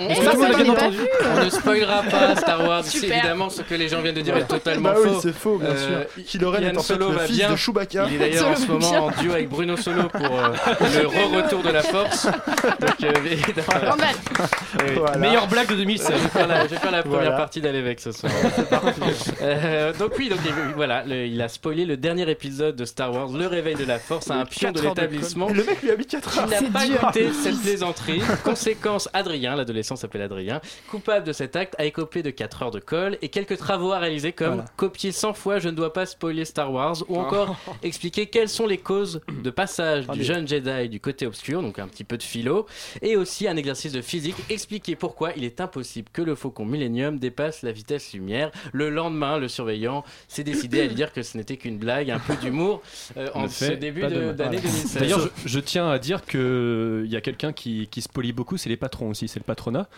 [0.00, 0.98] On- on- pas vu.
[1.40, 2.84] On ne spoilera pas Star Wars.
[3.00, 5.20] C'est évidemment ce que les gens viennent de dire est totalement Bah oui, faux.
[5.20, 6.42] c'est faux, bien Euh, sûr.
[6.58, 7.50] Est en fait Solo le fils bien.
[7.50, 8.06] de Chewbacca.
[8.08, 10.48] Il est d'ailleurs en ce moment en duo avec Bruno Solo pour euh,
[10.80, 12.26] le re-retour de la force.
[12.26, 13.38] Donc, euh, oui.
[14.96, 15.16] Voilà.
[15.18, 16.16] Meilleure blague de 2016.
[16.16, 17.36] Je vais faire la, je vais faire la première Voilà.
[17.36, 18.32] partie d'Alévec ce soir.
[19.42, 23.12] Euh, donc oui, donc, il- voilà, le- il a spoilé le dernier épisode de Star
[23.12, 25.48] Wars, Le Réveil de la Force, à un pion de l'établissement.
[25.48, 26.46] Le mec lui a mis 4 heures.
[26.48, 28.22] Il n'a pas écouté cette plaisanterie.
[28.44, 32.80] Conséquence, Adrien, l'adolescent s'appelle Adrien, coupable de cet acte, a écopé de 4 heures de
[33.20, 34.64] et quelques travaux à réaliser comme Voilà.
[34.76, 38.66] copier 100 fois Je ne dois pas spoiler Star Wars ou encore expliquer quelles sont
[38.66, 42.22] les causes de passage du jeune Jedi du côté obscur, donc un petit peu de
[42.22, 42.66] philo,
[43.02, 47.18] et aussi un exercice de physique, expliquer pourquoi il est impossible que le faucon Millennium
[47.18, 48.50] dépasse la vitesse lumière.
[48.72, 52.18] Le lendemain, le surveillant s'est décidé à lui dire que ce n'était qu'une blague, un
[52.18, 52.82] peu d'humour
[53.16, 54.48] euh, en ce début d'année Voilà.
[54.48, 54.98] 2016.
[55.00, 58.56] D'ailleurs, je, je tiens à dire que il y a quelqu'un qui, qui spolie beaucoup,
[58.56, 59.88] c'est les patrons aussi, c'est le patronat.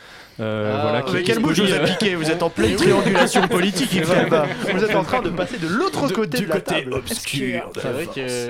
[0.40, 2.14] Euh, Ah, voilà, mais qui, Mais quel je spolie, vous ai euh, piqué?
[2.14, 4.46] Vous êtes en pleine triangulation politique, Eh Calva.
[4.46, 6.74] ben, Vous êtes en train de passer de l'autre De- côté du de la côté
[6.82, 6.94] table.
[6.94, 7.70] obscur.
[7.74, 8.06] C'est vrai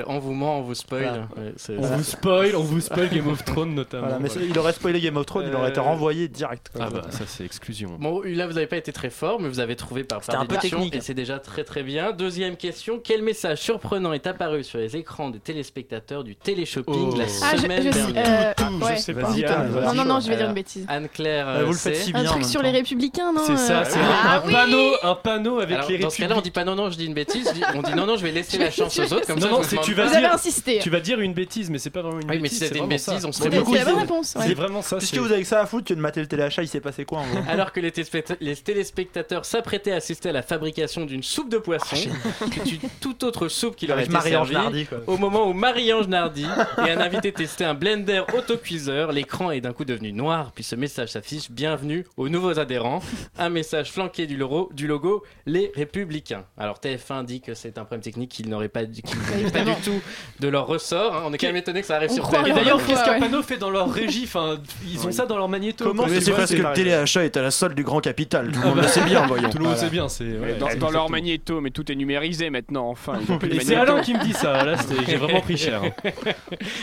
[0.07, 1.03] qu'on vous ment, on vous spoil.
[1.03, 1.19] Voilà.
[1.49, 4.03] Ouais, c'est- On c'est- vous spoil, on vous spoil Game of Thrones notamment.
[4.05, 4.43] Voilà, mais Voilà.
[4.45, 6.71] c'est- il aurait spoilé Game of Thrones, il aurait été Euh, renvoyé direct.
[6.75, 6.87] quoi.
[6.87, 7.97] Ah bah ça c'est exclusion.
[7.99, 10.43] Bon, là vous n'avez pas été très fort, mais vous avez trouvé par, C'était par
[10.43, 10.95] un technique.
[10.95, 12.13] et c'est déjà très très bien.
[12.13, 17.17] Deuxième question quel message surprenant est apparu sur les écrans des téléspectateurs du téléshopping Oh.
[17.17, 18.13] la Ah, je, semaine je sais.
[18.13, 18.55] dernière?
[18.61, 18.97] euh, ouais.
[18.97, 19.21] sais pas.
[19.23, 19.85] Vas-y, Anne, Anne, vas-y.
[19.87, 20.85] Non, non, non, je vais dire Alors, une bêtise.
[20.89, 22.31] Anne-Claire, Euh, vous le faites c'est- si Un bien.
[22.31, 24.53] en truc sur les républicains, non C'est ça, euh, c'est ah, un oui.
[24.53, 26.97] panneau, un panneau avec Alors, les dans ce cas-là, on dit pas non, non, je
[26.97, 27.49] dis une bêtise.
[27.49, 29.27] je dis- on dit non, non, je vais laisser la chance aux autres.
[29.27, 30.79] Comme Non, ça, non, je c'est demande tu vas Vous avez dire, insisté.
[30.81, 32.59] tu vas dire une bêtise, mais c'est pas vraiment une Oui, mais bêtise.
[32.59, 33.29] si c'était c'est une vraiment bêtise, ça.
[33.29, 34.35] on serait C'est coup, c'est la c'est- bonne réponse.
[34.37, 34.45] ouais.
[34.47, 34.97] C'est vraiment ça.
[34.99, 36.81] Puisque c'est- vous avez que ça à foutre que de mater le téléachat, il s'est
[36.81, 37.39] passé quoi en gros?
[37.49, 41.59] Alors que les, téléspect- les téléspectateurs s'apprêtaient à assister à la fabrication d'une soupe de
[41.59, 44.99] poisson, qui est une toute autre soupe qui leur Avec était Marie-Ange servie, Nardi, quoi.
[45.07, 46.47] au moment où Marie-Ange Nardi
[46.87, 50.75] et un invité testaient un blender autocuiseur, l'écran est d'un coup devenu noir, puis ce
[50.77, 53.01] message s'affiche Bienvenue aux nouveaux adhérents.
[53.39, 56.45] Un message flanqué du logo, du logo Les Républicains.
[56.59, 60.01] Alors TF1 dit que c'est un problème technique qu'ils n'auraient pas, du- pas tout
[60.41, 61.15] de leur ressort.
[61.15, 61.23] hein.
[61.27, 62.47] On est quand même étonné que ça arrive On sur croit TF1.
[62.47, 65.37] Et Ouais, d'ailleurs, qu'est-ce qu'un panneau fait dans leur régie Enfin, ils ont ça dans
[65.37, 65.85] leur magnéto.
[65.85, 66.07] Comment.
[66.07, 68.51] Mais c'est parce que le téléachat est à la solde du grand capital.
[68.53, 69.49] Tout le monde le sait bien, voyons.
[69.51, 70.25] Tout le monde sait bien, c'est.
[70.25, 73.19] ouais, dans, leur magnéto, mais tout est numérisé maintenant, enfin.
[73.27, 73.93] ils ont plus de Et c'est magnéto.
[73.93, 74.65] Alain qui me dit ça.
[74.65, 74.75] Là,
[75.07, 75.83] j'ai vraiment pris cher.
[75.85, 76.11] hein.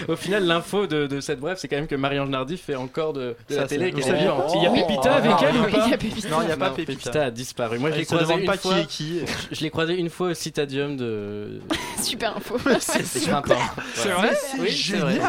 [0.07, 3.13] Au final, l'info de, de cette bref, c'est quand même que Marie-Ange Nardi fait encore
[3.13, 4.21] de, de Ça, la télé qui est c'est bien.
[4.21, 4.51] vivante.
[4.55, 4.73] Il y a Oh.
[4.73, 6.29] Pépita avec Ah, elle ou pas Pépita.
[6.29, 6.75] Non, il n'y a pas Non,
[7.17, 7.79] A disparu.
[7.79, 8.73] Moi, je l'ai croisé une pas fois.
[8.75, 9.19] qui est qui.
[9.51, 11.59] Je, je l'ai croisé une fois au Citadium de,
[12.03, 12.57] Super info.
[12.79, 15.19] C'est vrai Oui, c'est vrai.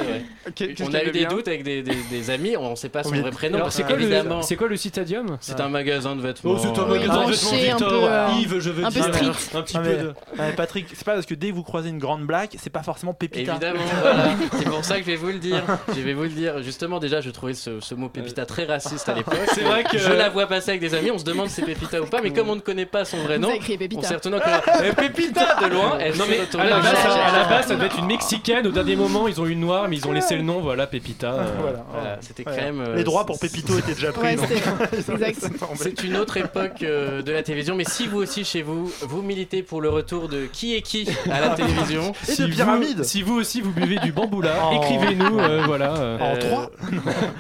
[0.81, 3.11] On a eu des doutes avec des, des- des amis, on ne sait pas son
[3.11, 3.21] Oui.
[3.21, 3.55] vrai prénom.
[3.57, 6.53] Alors, parce c'est quoi, le, c'est quoi le Citadium c'est un magasin de vêtements.
[6.55, 9.35] Oh, c'est un euh, magasin de vêtements, peu, euh, Yves, je veux un peu dire.
[9.35, 9.55] strict.
[9.55, 10.13] Un petit peu de.
[10.57, 13.15] Patrick, c'est pas parce que dès que vous croisez une grande blague, c'est pas forcément
[13.15, 13.53] Pépita.
[13.53, 14.29] Évidemment, voilà.
[14.59, 15.63] C'est pour ça que je vais vous le dire.
[15.95, 16.63] Je vais vous le dire.
[16.63, 19.39] Justement, déjà, je trouvais ce, ce mot pépita très raciste à l'époque.
[19.55, 21.63] C'est vrai que- Je la vois passer avec des amis, on se demande si c'est
[21.79, 24.37] Pépita ou pas, mais comme on ne connaît pas son vrai nom, on s'est retenu
[24.39, 25.99] que Eh, Pépita de loin.
[26.01, 27.49] Elle Non mais à la, base, ça, à la chaise.
[27.49, 28.67] base, ça devait être une mexicaine.
[28.67, 30.61] Au dernier moment, ils ont eu une noire, mais ils ont laissé le nom.
[30.61, 31.33] Voilà, Pépita.
[31.33, 31.85] euh, Voilà.
[31.93, 32.57] Voilà, c'était Ouais.
[32.57, 32.81] crème.
[32.81, 34.37] euh, Les droits pour Pépito étaient déjà pris.
[34.37, 34.37] Ouais.
[35.77, 39.23] C'est une autre époque euh, de la télévision, mais si vous aussi chez vous, vous
[39.23, 42.99] militez pour le retour de qui est qui à la télévision, Et si de pyramide.
[42.99, 44.77] Vous, si vous aussi vous buvez du bamboula, Oh.
[44.77, 45.39] écrivez-nous.
[45.39, 45.93] euh, voilà.
[45.93, 46.71] En Euh, trois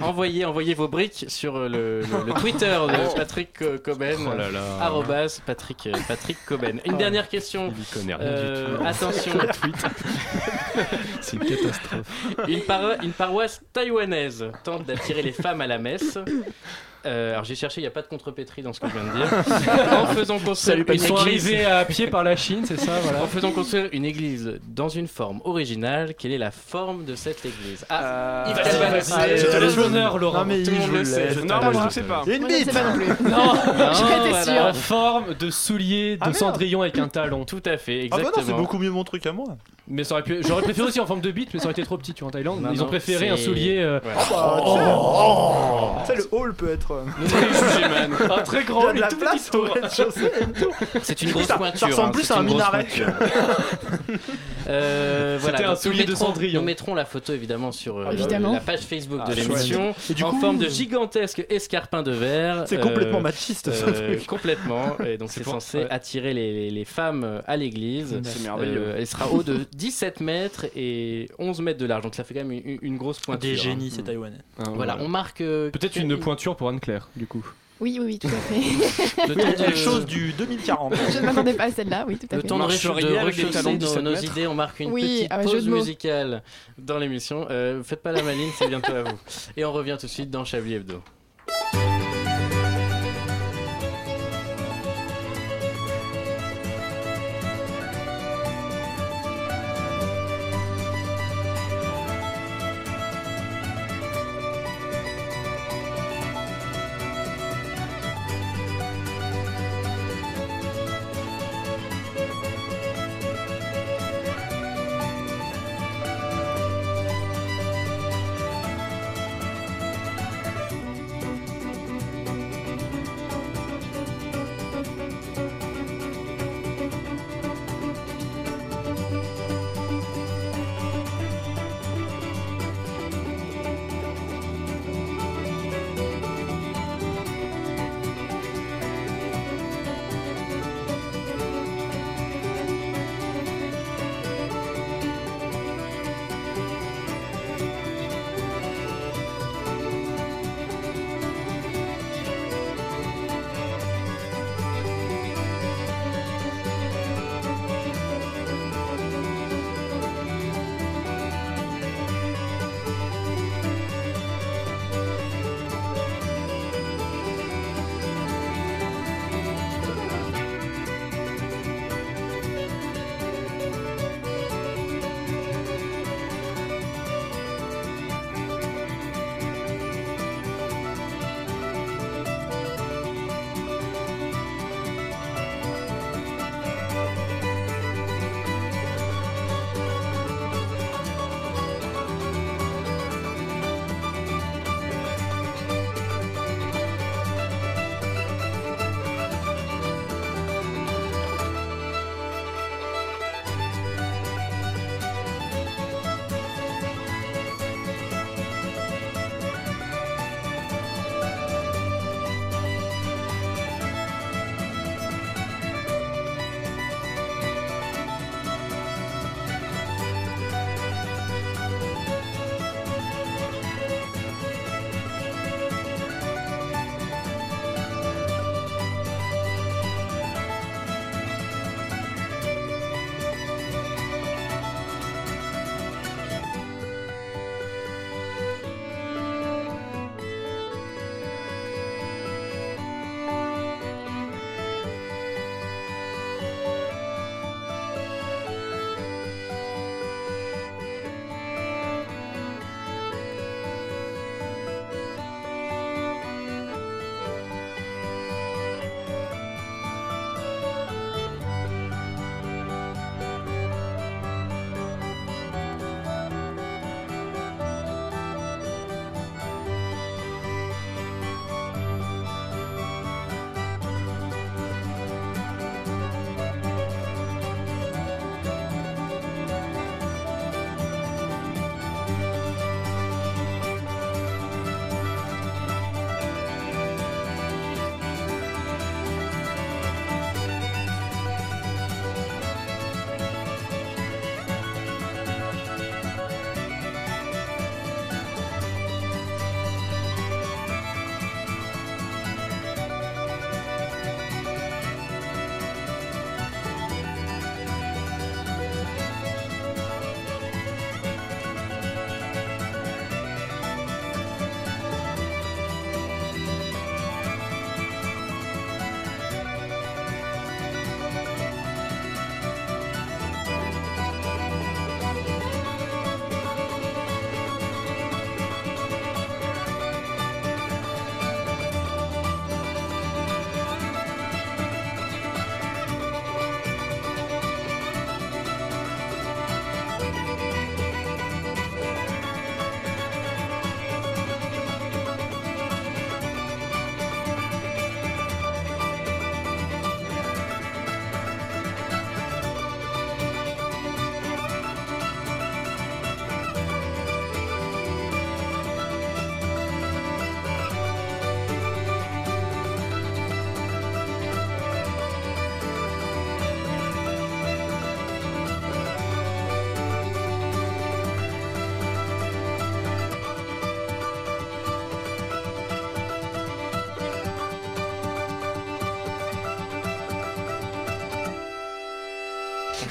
[0.02, 3.50] envoyez, envoyez vos briques sur le, le- le Twitter de Patrick
[3.82, 4.16] Coben.
[4.34, 4.78] Oh là là.
[4.80, 6.80] arrobas Patrick, euh, Patrick Coben.
[6.84, 7.72] Une dernière question.
[7.76, 7.84] Il
[8.20, 8.84] Euh, du tout.
[8.86, 9.32] attention,
[11.20, 12.06] C'est une catastrophe.
[12.48, 16.18] une, paro- une paroisse taïwanaise tente d'attirer les femmes à la messe.
[17.06, 19.04] Euh, alors j'ai cherché, il n'y a pas de contrepétrie dans ce que je viens
[19.04, 19.72] de dire.
[20.02, 22.92] en faisant construire Ils une sont église- arrivés à pied par la Chine, c'est ça
[23.02, 23.22] voilà.
[23.22, 27.44] En faisant construire une église dans une forme originale, quelle est la forme de cette
[27.46, 27.84] église?
[27.88, 29.02] Ah, Yves vas-y, Calva le vas-y.
[29.04, 29.12] sait.
[29.14, 30.38] Allez, je te laisse l'honneur, Laurent.
[30.40, 31.34] Non, mais Tout le Yves, monde le sait.
[31.44, 32.22] Non, moi je ne sais pas.
[32.26, 33.30] Il y a une Moi, je ne bite sais pas non plus.
[33.30, 36.32] Non, en forme de soulier de Ah.
[36.32, 37.44] Cendrillon avec un talon.
[37.44, 38.46] Tout à fait, Ah bah exactement.
[38.46, 39.46] non, c'est beaucoup mieux mon truc à moi.
[39.90, 40.42] Mais ça aurait pu...
[40.46, 42.28] j'aurais préféré aussi en forme de bite, mais ça aurait été trop petit, tu vois,
[42.28, 42.66] en Thaïlande.
[42.72, 44.00] Ils ont préféré un soulier euh.
[44.04, 44.10] Bah,
[44.60, 45.92] Oh.
[46.00, 46.87] tu sais, le hall peut être.
[48.30, 50.30] un très Il y grand, a de la place au rez-de-chaussée.
[51.02, 51.78] C'est une grosse Ça- pointure.
[51.80, 52.86] ça ressemble hein, plus à un minaret.
[54.70, 56.60] Euh, voilà, C'était un soulier de mettrons- Cendrillon.
[56.60, 58.52] Nous mettrons la photo évidemment sur euh, Évidemment.
[58.52, 62.64] la page Facebook de Ah, l'émission en coup, forme de gigantesque escarpin de verre.
[62.66, 64.26] C'est euh, complètement machiste ce truc.
[64.26, 64.98] complètement.
[65.06, 65.86] Et donc c'est censé ouais.
[65.90, 68.20] attirer les, les- les femmes à l'église.
[68.22, 68.92] C'est merveilleux.
[68.98, 72.02] Elle sera haut de 17 mètres et 11 mètres de large.
[72.02, 73.40] Donc ça fait quand même une, une grosse pointure.
[73.50, 73.62] Des hein.
[73.62, 74.36] génies, c'est taïwanais.
[74.58, 77.44] Hein, Voilà, on marque Peut-être une pointure pour Anne-Claire, du coup.
[77.80, 79.26] Oui, oui, oui, tout à fait.
[79.28, 80.94] le Oui, temps quelque de- chose du 2040.
[81.12, 82.48] Je ne m'attendais pas à celle-là, oui, tout à Le fait.
[82.48, 84.24] temps de, rechausser nos, 17 nos mètres.
[84.24, 86.42] idées, on marque une Oui, petite ah, jeu pause musicale
[86.76, 87.46] dans l'émission.
[87.50, 89.18] Euh, faites pas la maline, c'est bientôt à vous.
[89.56, 91.02] Et on revient tout de suite dans Chablis Hebdo.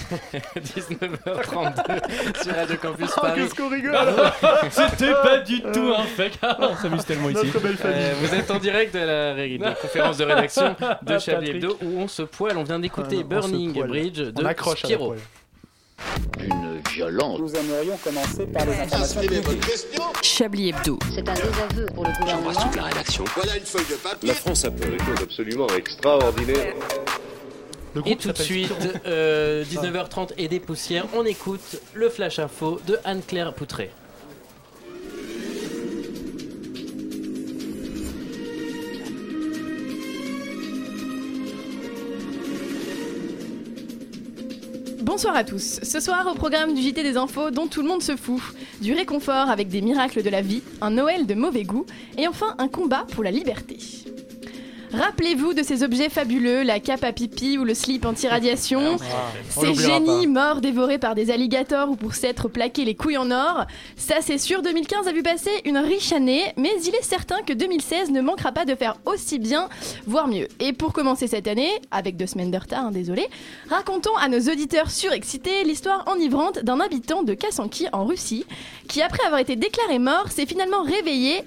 [0.58, 3.41] 19h32 sur Radio Campus Oh, Paris.
[3.41, 3.98] qu'est-ce qu'on rigole
[4.72, 6.39] C'était pas du tout un fake.
[6.41, 7.52] Ah, on s'amuse tellement ici.
[7.86, 11.50] Euh, vous êtes en direct de la, ré- de la conférence de rédaction de Chablis.
[11.52, 12.58] Hebdo où on se poile.
[12.58, 13.74] On vient d'écouter Ah, Burning.
[13.88, 15.15] Bridge de accroche Spiro.
[16.38, 17.39] D'une violence.
[17.39, 19.63] Nous aimerions commencer par les informations publiques.
[20.22, 21.00] Chablis Hebdo.
[21.13, 22.52] C'est un désaveu pour le gouvernement.
[22.76, 23.24] la rédaction.
[23.36, 24.28] Voilà une feuille de papier.
[24.30, 26.74] La France a fait des choses absolument extraordinaires.
[28.05, 28.93] Et tout de suite, Spiro.
[29.05, 33.91] euh, 19h30 et des poussières, on écoute le Flash Info de Anne-Claire Poutré.
[45.01, 45.79] Bonsoir à tous.
[45.83, 48.41] Ce soir, au programme du JT des infos dont tout le monde se fout,
[48.81, 51.86] du réconfort avec des miracles de la vie, un Noël de mauvais goût
[52.17, 53.77] et enfin un combat pour la liberté.
[54.93, 59.67] Rappelez-vous de ces objets fabuleux, la cape à pipi ou le slip anti-radiation, on ces
[59.67, 63.65] l'oubliera génies morts dévorés par des alligators ou pour s'être plaqués les couilles en or.
[63.97, 67.52] Ça c'est sûr, 2015 a vu passer une riche année, mais il est certain que
[67.54, 69.67] 2016 ne manquera pas de faire aussi bien,
[70.06, 70.47] voire mieux.
[70.60, 73.28] Et pour commencer cette année, avec deux semaines de retard, hein, désolé,
[73.69, 78.45] racontons à nos auditeurs surexcités l'histoire enivrante d'un habitant de Kassanki en Russie,
[78.88, 81.43] qui après avoir été déclaré mort s'est finalement réveillé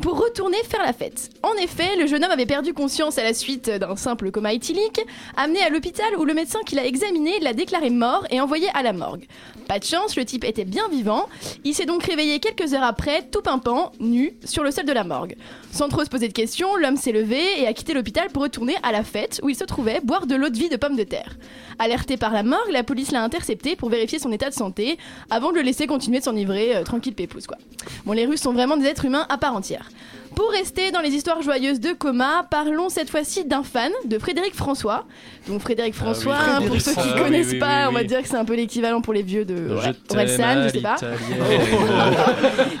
[0.00, 1.30] pour retourner faire la fête.
[1.42, 5.00] En effet, le jeune homme avait perdu conscience à la suite d'un simple coma éthylique,
[5.36, 8.82] amené à l'hôpital où le médecin qui l'a examiné l'a déclaré mort et envoyé à
[8.82, 9.26] la morgue.
[9.66, 11.28] Pas de chance, le type était bien vivant.
[11.64, 15.04] Il s'est donc réveillé quelques heures après, tout pimpant, nu, sur le sol de la
[15.04, 15.36] morgue.
[15.72, 18.74] Sans trop se poser de questions, l'homme s'est levé et a quitté l'hôpital pour retourner
[18.82, 21.04] à la fête où il se trouvait boire de l'eau de vie de pommes de
[21.04, 21.36] terre.
[21.78, 24.98] Alerté par la morgue, la police l'a intercepté pour vérifier son état de santé
[25.30, 27.56] avant de le laisser continuer de s'enivrer euh, tranquille pépouze quoi.
[28.04, 29.88] Bon, les Russes sont vraiment des êtres humains à part entière.
[30.36, 34.54] Pour rester dans les histoires joyeuses de coma, parlons cette fois-ci d'un fan de Frédéric
[34.54, 35.04] François.
[35.48, 36.40] Donc Frédéric François, oui.
[36.40, 37.16] hein, pour Frédéric ceux qui François.
[37.18, 39.00] ne connaissent Ah oui, oui, pas, oui, on va dire que c'est un peu l'équivalent
[39.00, 40.94] pour les vieux de Je Orelsan, je sais pas.
[40.94, 42.16] l'italienne.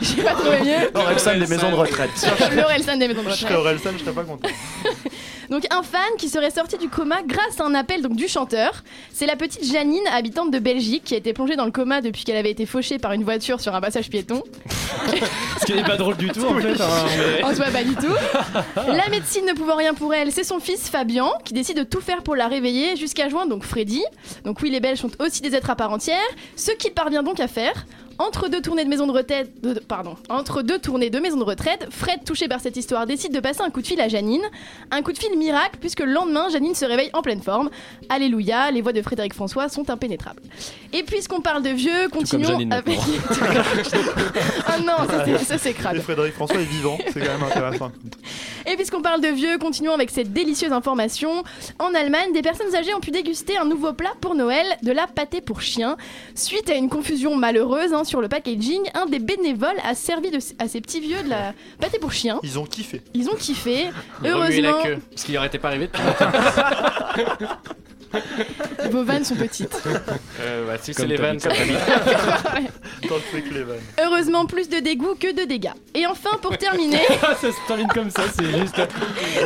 [0.00, 0.90] J'ai pas trouvé mieux.
[0.94, 2.10] Orelsan des maisons de retraite.
[2.56, 3.58] L'Orelsan des maisons de Je serais retraite.
[3.58, 4.48] Orelsan, je serais pas content.
[5.50, 8.84] Donc un fan qui serait sorti du coma grâce à un appel donc du chanteur.
[9.12, 12.24] C'est la petite Janine, habitante de Belgique, qui a été plongée dans le coma depuis
[12.24, 14.42] qu'elle avait été fauchée par une voiture sur un passage piéton.
[15.60, 16.80] Ce qui n'est pas drôle du tout en fait.
[16.80, 18.14] hein, En soi, pas du tout.
[18.76, 22.00] La médecine ne pouvant rien pour elle, c'est son fils Fabian qui décide de tout
[22.00, 24.02] faire pour la réveiller jusqu'à joindre donc Freddy.
[24.44, 26.16] Donc oui, les Belges sont aussi des êtres à part entière.
[26.56, 27.86] Ce qu'il parvient donc à faire.
[28.20, 31.42] Entre deux tournées de maison de retraite, de- pardon, entre deux tournées de maison de
[31.42, 34.42] retraite, Fred, touché par cette histoire, décide de passer un coup de fil à Janine.
[34.90, 37.70] Un coup de fil miracle puisque le lendemain, Janine se réveille en pleine forme.
[38.10, 40.42] Alléluia, les voix de Frédéric François sont impénétrables.
[40.92, 42.98] Et puisqu'on parle de vieux, continuons Janine avec.
[44.66, 45.96] ah non, ça c'est- ça c'est crade.
[45.96, 47.90] Et Frédéric François est vivant, c'est quand même intéressant.
[48.66, 51.42] Et puisqu'on parle de vieux, continuons avec cette délicieuse information.
[51.78, 55.06] En Allemagne, des personnes âgées ont pu déguster un nouveau plat pour Noël, de la
[55.06, 55.96] pâté pour chien.
[56.34, 60.38] Suite à une confusion malheureuse hein, sur le packaging, un des bénévoles a servi de,
[60.58, 62.40] à ces petits vieux de la pâté pour chien.
[62.42, 63.02] Ils ont kiffé.
[63.14, 63.88] Ils ont kiffé.
[64.20, 66.02] Remuait la Heureusement, queue, parce qu'il n'y aurait pas arrivé depuis.
[68.90, 69.82] vos vannes sont petites.
[70.40, 71.48] Euh, bah, si c'est Comme les vannes, que
[73.54, 73.80] les vannes.
[74.02, 75.70] Heureusement, plus de dégoût que de dégâts.
[75.94, 78.80] Et enfin, pour terminer, Ah, ça se termine comme ça, c'est juste.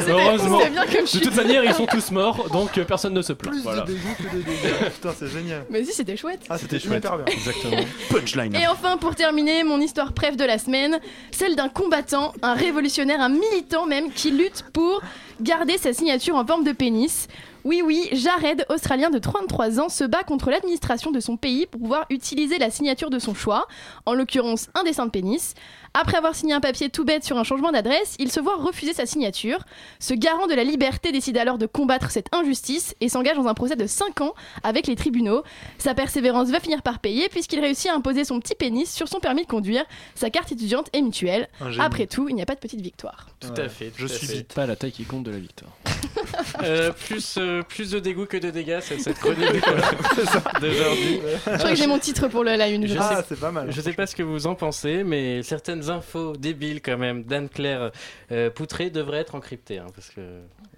[0.09, 0.59] Heureusement.
[0.59, 3.33] bien comme je De toute manière, ils sont tous morts, donc euh, personne ne se
[3.33, 3.53] plaint.
[3.55, 3.83] Plus Voilà.
[3.83, 4.91] de dégoût que de dégâts.
[4.95, 5.65] Putain, c'est génial.
[5.71, 6.41] Mais si, c'était chouette.
[6.49, 6.99] Ah, c'était chouette.
[7.05, 7.27] hyper bien.
[7.35, 7.83] Exactement.
[8.11, 8.55] Punchline.
[8.55, 11.01] Et enfin, pour terminer, mon histoire préf de la semaine,
[11.31, 15.03] celle d'un combattant, un révolutionnaire, un militant même, qui lutte pour
[15.41, 17.29] garder sa signature en forme de pénis.
[17.65, 21.81] Oui, oui, Jared, australien de 33 ans, se bat contre l'administration de son pays pour
[21.81, 23.67] pouvoir utiliser la signature de son choix,
[24.05, 25.55] en l'occurrence un dessin de pénis.
[25.97, 28.93] Après avoir signé un papier tout bête sur un changement d'adresse, il se voit refuser
[28.93, 29.61] sa signature.
[30.01, 33.55] Ce garant de la liberté décide alors de combattre cette injustice et s'engage dans un
[33.55, 34.35] procès de 5 ans
[34.65, 35.45] avec les tribunaux.
[35.79, 39.21] Sa persévérance va finir par payer puisqu'il réussit à imposer son petit pénis sur son
[39.21, 39.85] permis de conduire,
[40.17, 41.49] sa carte étudiante et mutuelle.
[41.79, 43.29] Après tout, il n'y a pas de petite victoire.
[43.39, 43.93] Tout Ouais, à fait.
[43.97, 44.33] je tout à suis fait.
[44.39, 44.53] vite.
[44.53, 45.71] Pas la taille qui compte de la victoire.
[46.63, 49.39] Euh, plus, euh, plus de dégoût que de dégâts, c'est cette chronique
[50.61, 51.21] d'aujourd'hui.
[51.47, 52.87] Je crois que j'ai mon titre pour le, la une.
[52.87, 52.99] je Je.
[53.01, 53.71] Ah, c'est pas mal.
[53.71, 57.91] Je sais pas ce que vous en pensez, mais certaines infos débiles quand même d'Anne-Claire
[58.33, 59.79] euh, Poutré devraient être encryptées.
[59.79, 60.21] hein, parce que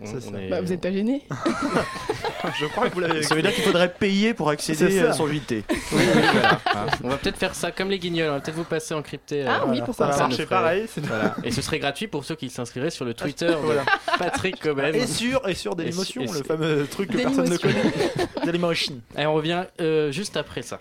[0.00, 0.04] on-
[0.34, 1.22] on est- Bah, vous êtes pas gêné
[2.60, 5.26] Je crois que vous l'avez Ça veut dire qu'il faudrait payer pour accéder à son
[5.26, 5.64] JT.
[5.68, 6.02] Oui, oui,
[6.32, 6.60] voilà.
[6.66, 9.42] Ah, on va peut-être faire ça comme les guignols, on va peut-être vous passer encrypté.
[9.42, 10.28] euh, Ah oui, Voilà, pourquoi ça va pas.
[10.28, 10.86] marcher pareil.
[10.98, 11.34] Voilà.
[11.44, 14.18] Et ce serait gratuit pour ceux qui s'inscriraient sur le Twitter de.
[14.18, 14.94] Patrick Coben.
[14.94, 17.92] Et sur, et sur Dailymotion, le fameux truc que personne ne connaît.
[18.44, 19.00] Dailymotion.
[19.18, 20.80] Et on revient euh, juste après ça.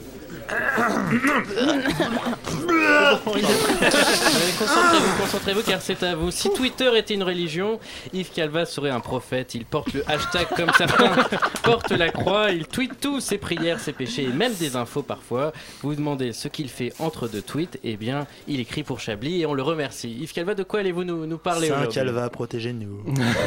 [4.57, 6.31] Concentrez-vous, concentrez-vous, car c'est à vous.
[6.31, 7.79] Si Twitter était une religion,
[8.13, 9.55] Yves Calva serait un prophète.
[9.55, 11.15] Il porte le hashtag comme certains
[11.63, 12.51] portent la croix.
[12.51, 15.51] Il tweet tout, ses prières, ses péchés, et même des infos parfois.
[15.81, 17.79] Vous vous demandez ce qu'il fait entre deux tweets.
[17.83, 20.11] Eh bien, il écrit pour Chablis et on le remercie.
[20.21, 23.03] Yves Calva, de quoi allez-vous nous, nous parler Saint Calva, protégez-nous.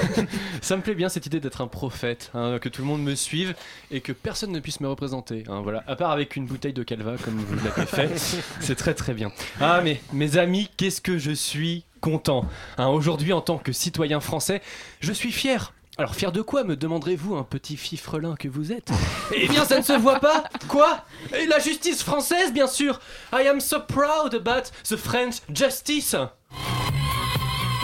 [0.61, 3.15] Ça me plaît bien cette idée d'être un prophète, hein, que tout le monde me
[3.15, 3.55] suive
[3.91, 5.45] et que personne ne puisse me représenter.
[5.49, 8.11] hein, voilà, à part avec une bouteille de calva comme vous l'avez fait,
[8.61, 9.33] c'est très très bien.
[9.61, 12.45] Ah mais mes amis, qu'est-ce que je suis content.
[12.79, 12.87] hein.
[12.89, 14.63] Aujourd'hui, en tant que citoyen français,
[15.01, 15.73] je suis fier.
[15.97, 18.91] Alors fier de quoi me demanderez-vous, un petit fifrelin que vous êtes?
[19.35, 20.45] Eh bien, ça ne se voit pas.
[20.69, 21.05] Quoi?
[21.37, 23.01] Et La justice française, bien sûr.
[23.33, 26.17] I am so proud about the French justice.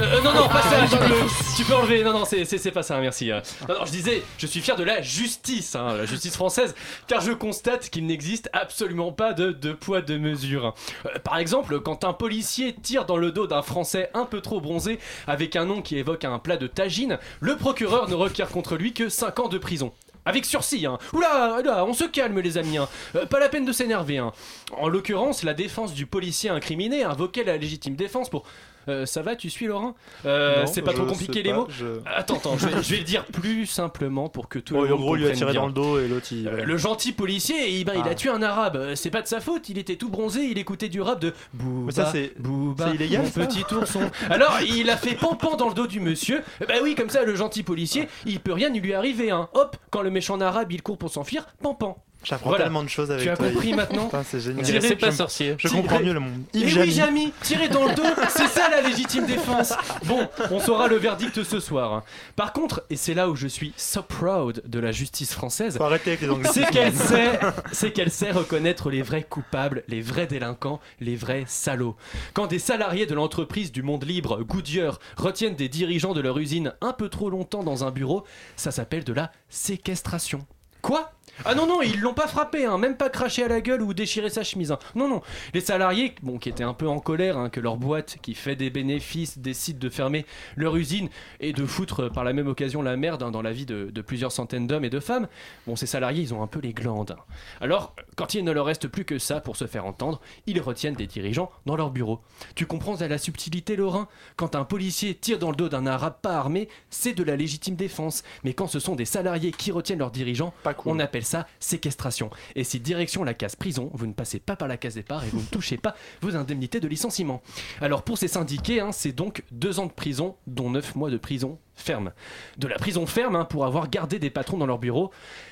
[0.01, 1.15] Euh, euh, non, non, pas ça, tu peux,
[1.57, 2.03] tu peux enlever.
[2.03, 3.31] Non, non, c'est- pas ça, merci.
[3.31, 3.41] euh.
[3.69, 6.75] Non, non, je disais, je suis fier de la justice, hein, la justice française,
[7.07, 10.75] car je constate qu'il n'existe absolument pas de deux poids, deux mesures.
[11.07, 14.61] Euh, par exemple, quand un policier tire dans le dos d'un Français un peu trop
[14.61, 18.77] bronzé avec un nom qui évoque un plat de tagine, le procureur ne requiert contre
[18.77, 19.93] lui que 5 ans de prison.
[20.27, 20.99] Avec sursis, hein.
[21.15, 22.89] Oula, oula, on se calme les amis, hein.
[23.17, 24.33] Euh, pas la peine de s'énerver, hein.
[24.77, 28.45] En l'occurrence, la défense du policier incriminé invoquait la légitime défense pour...
[28.91, 29.95] Euh, ça va, tu suis Laurent?
[30.27, 31.67] Euh, C'est pas trop compliqué pas, les mots?
[31.71, 34.83] je- Attends, attends, je vais, je vais le dire plus simplement pour que tout Bon,
[34.83, 35.61] le en monde gros, il lui a tiré bien.
[35.61, 36.49] dans le dos et l'autre il.
[36.49, 36.65] Euh.
[36.65, 38.15] Le gentil policier, il a Ah.
[38.15, 38.95] tué un arabe.
[38.97, 41.93] C'est pas de sa faute, il était tout bronzé, il écoutait du rap de Booba,
[41.93, 44.11] ça, c'est- Booba, illégal, mon petit ourson.
[44.29, 46.43] Alors, il a fait pampan dans le dos du monsieur.
[46.67, 49.31] Bah oui, comme ça, le gentil policier, il peut rien lui arriver.
[49.31, 49.49] Hein.
[49.55, 51.97] Hop, quand le méchant arabe, il court pour s'enfuir, pampan.
[52.23, 52.65] J'apprends Voilà.
[52.65, 53.77] tellement de choses avec Tu as toi, compris Yves.
[53.77, 54.63] maintenant Putain, c'est génial.
[54.65, 55.55] Dirait c'est pas Je- sorcier.
[55.59, 56.43] Je Tirer- comprends mieux le monde.
[56.53, 57.33] Et Yves oui, Jamy.
[57.43, 59.73] Tirer dans le dos, c'est ça la légitime défense.
[60.05, 62.03] Bon, on saura le verdict ce soir.
[62.37, 65.85] Par contre, et c'est là où je suis so proud de la justice française, Faut
[65.85, 66.51] arrêter avec les anglais.
[66.53, 67.41] c'est qu'elle sait,
[67.73, 71.97] c'est qu'elle sait reconnaître les vrais coupables, les vrais délinquants, les vrais salauds.
[72.35, 76.75] Quand des salariés de l'entreprise du monde libre, Goodyear, retiennent des dirigeants de leur usine
[76.83, 78.25] un peu trop longtemps dans un bureau,
[78.57, 80.47] ça s'appelle de la séquestration.
[80.83, 81.13] Quoi?
[81.45, 83.95] Ah non non, ils l'ont pas frappé, hein, même pas craché à la gueule ou
[83.95, 84.73] déchiré sa chemise.
[84.73, 84.79] hein.
[84.95, 85.23] Non non,
[85.55, 88.57] les salariés, bon, qui étaient un peu en colère hein, que leur boîte, qui fait
[88.57, 90.27] des bénéfices, décide de fermer
[90.57, 91.09] leur usine
[91.41, 93.91] et de foutre euh, par la même occasion la merde hein, dans la vie de,
[93.91, 95.29] de plusieurs centaines d'hommes et de femmes.
[95.67, 97.13] Bon, ces salariés, ils ont un peu les glandes.
[97.19, 97.23] hein.
[97.61, 100.95] Alors, quand il ne leur reste plus que ça pour se faire entendre, ils retiennent
[100.95, 102.21] des dirigeants dans leur bureau.
[102.55, 106.17] Tu comprends à la subtilité, Laurent Quand un policier tire dans le dos d'un arabe
[106.23, 108.23] pas armé, c'est de la légitime défense.
[108.45, 110.53] Mais quand ce sont des salariés qui retiennent leurs dirigeants,
[110.91, 112.31] on appelle ça séquestration.
[112.55, 115.29] Et si direction la case prison, vous ne passez pas par la case départ et
[115.29, 117.43] vous ne touchez pas vos indemnités de licenciement.
[117.81, 121.17] Alors pour ces syndiqués, hein, c'est donc deux ans de prison, dont neuf mois de
[121.17, 122.13] prison ferme.
[122.59, 125.11] De la prison ferme hein, pour avoir gardé des patrons dans leur bureau.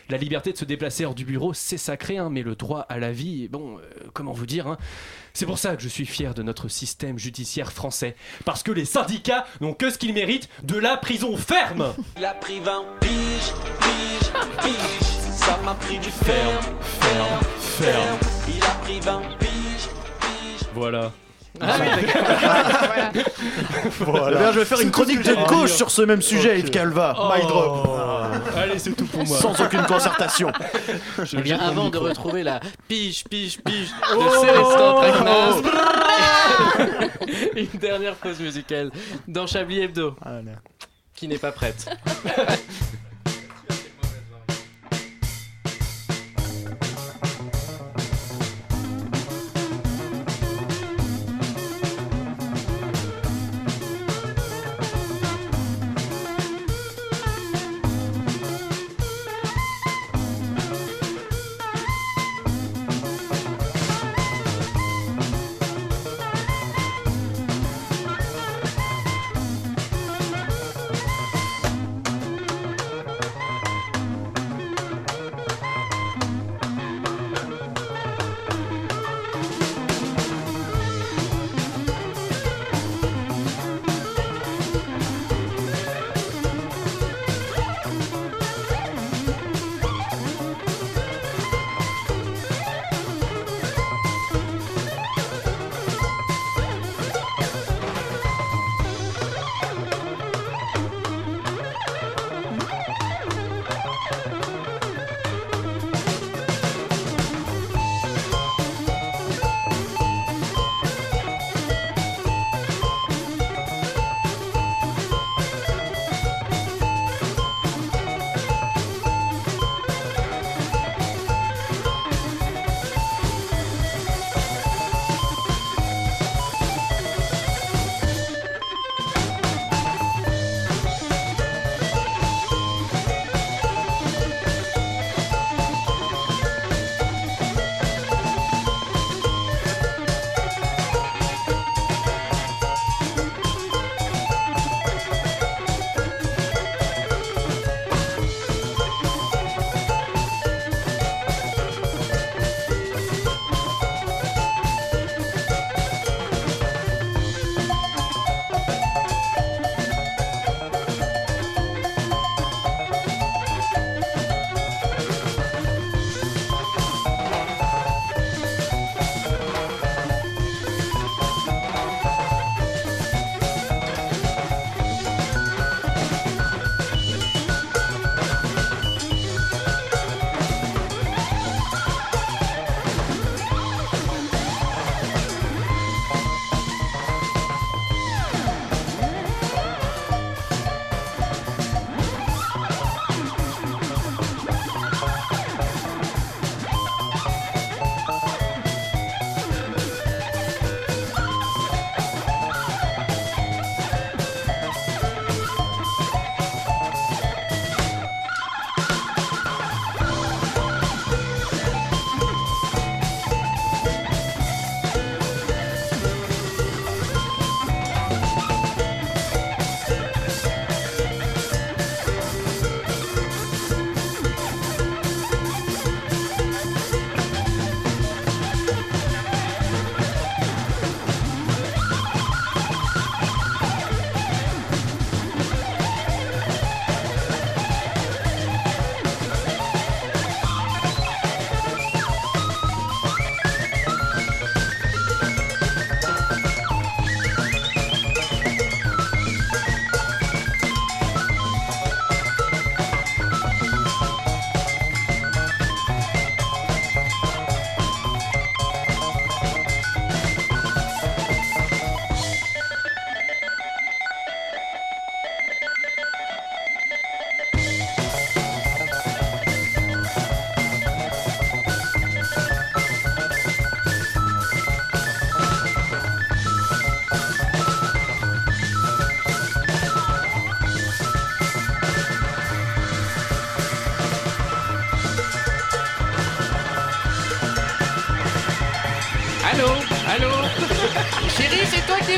[0.08, 2.98] La liberté de se déplacer hors du bureau, c'est sacré, hein, mais le droit à
[2.98, 4.76] la vie, bon, euh, comment vous dire,
[5.32, 8.14] c'est pour ça que je suis fier de notre système judiciaire français.
[8.44, 12.34] Parce que les syndicats n'ont que ce qu'ils méritent de la prison ferme Il a
[12.34, 15.17] pris 20 piges, piges, piges.
[15.38, 16.58] Ça m'a pris du ferme,
[17.00, 18.18] ferme, ferme.
[18.48, 19.88] Il a pris 20 piges,
[20.20, 20.68] piges.
[20.74, 21.10] Voilà.
[21.60, 21.86] Ah oui,
[24.00, 26.64] Eh bien, je vais faire une chronique de gauche sur ce même sujet, Ok.
[26.64, 27.14] Yves Calva.
[27.18, 27.30] Oh.
[27.34, 27.88] My drop.
[28.56, 29.38] Allez, c'est tout pour moi.
[29.38, 30.52] Sans aucune concertation.
[31.32, 35.62] Eh bien, avant de retrouver la pige, pige, pige de Oh Célestin Traquenaz,
[37.56, 38.90] une dernière pause musicale
[39.26, 40.14] dans Chablis Hebdo,
[41.14, 41.88] qui n'est pas prête.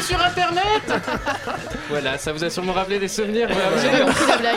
[0.01, 0.83] Sur internet
[1.89, 3.49] Voilà, ça vous a sûrement rappelé des souvenirs.
[3.51, 4.57] voilà, vous J'ai avez- pas compris la blague.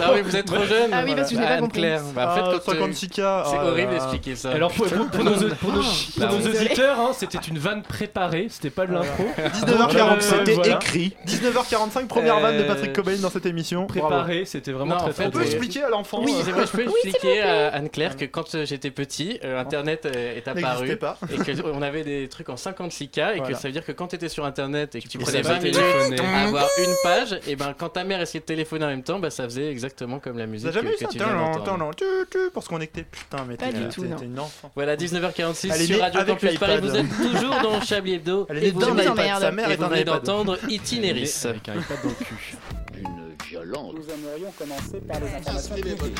[0.00, 0.90] Ah vous êtes trop jeune.
[0.92, 1.80] Ah oui, parce que je l'ai pas Anne compris.
[1.80, 2.00] Claire.
[2.14, 4.50] Bah, en fait, Ah, quand, euh, 56K, C'est horrible d'expliquer ça.
[4.52, 5.82] Alors pour, pour- pour nos, pour nos- pour nos
[6.20, 6.36] Pardon.
[6.46, 9.24] auditeurs, hein, c'était une vanne préparée, c'était pas de l'impro.
[9.38, 10.76] 19h40, c'était voilà.
[10.76, 11.16] écrit.
[11.26, 13.84] 19h45, première Euh, vanne de Patrick Cobain dans cette émission.
[13.86, 14.00] Bravo.
[14.08, 16.52] Préparé, c'était vraiment Non, très en fait, très On peut expliquer à l'enfant Oui, euh,
[16.52, 20.36] vrai, je peux Oui, expliquer à Anne-Claire que quand euh, j'étais petit, euh, Internet euh,
[20.36, 21.18] est apparu pas.
[21.32, 23.40] et qu'on avait des trucs en 56K et Voilà.
[23.48, 25.54] que ça veut dire que quand tu étais sur Internet et que tu prenais ça
[25.54, 26.20] 20 fait minutes téléphoner.
[26.20, 29.18] à avoir une page, et ben quand ta mère essayait de téléphoner en même temps,
[29.18, 31.90] bah, ça faisait exactement comme la musique avez jamais que, eu ça tu Attends, attends,
[31.96, 33.04] tu, tu, pour se connecter.
[33.10, 34.16] Putain, mais Pas t'es non.
[34.22, 34.70] une enfant.
[34.74, 36.78] Voilà, 19h46 Elle est sur Radio Campus Paris.
[36.80, 38.46] Vous êtes toujours dans Chablis Hebdo.
[38.50, 39.18] Elle est et née vous d'un venez- vous iPad.
[39.18, 39.40] emmerde.
[39.42, 40.04] Sa mère et est iPad.
[40.04, 41.44] d'entendre Itinéris.
[41.46, 42.56] Avec un iPad dans le cul.
[42.92, 43.94] D'une violence.
[43.94, 46.18] Nous aimerions commencer par les informations publiques.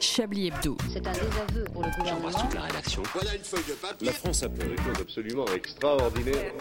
[0.00, 0.76] Chablis Hebdo.
[0.92, 2.48] C'est un désaveu pour le gouvernement.
[2.54, 3.02] la rédaction.
[3.14, 4.06] Voilà une feuille de papier.
[4.06, 6.52] La France a fait des choses absolument extraordinaires.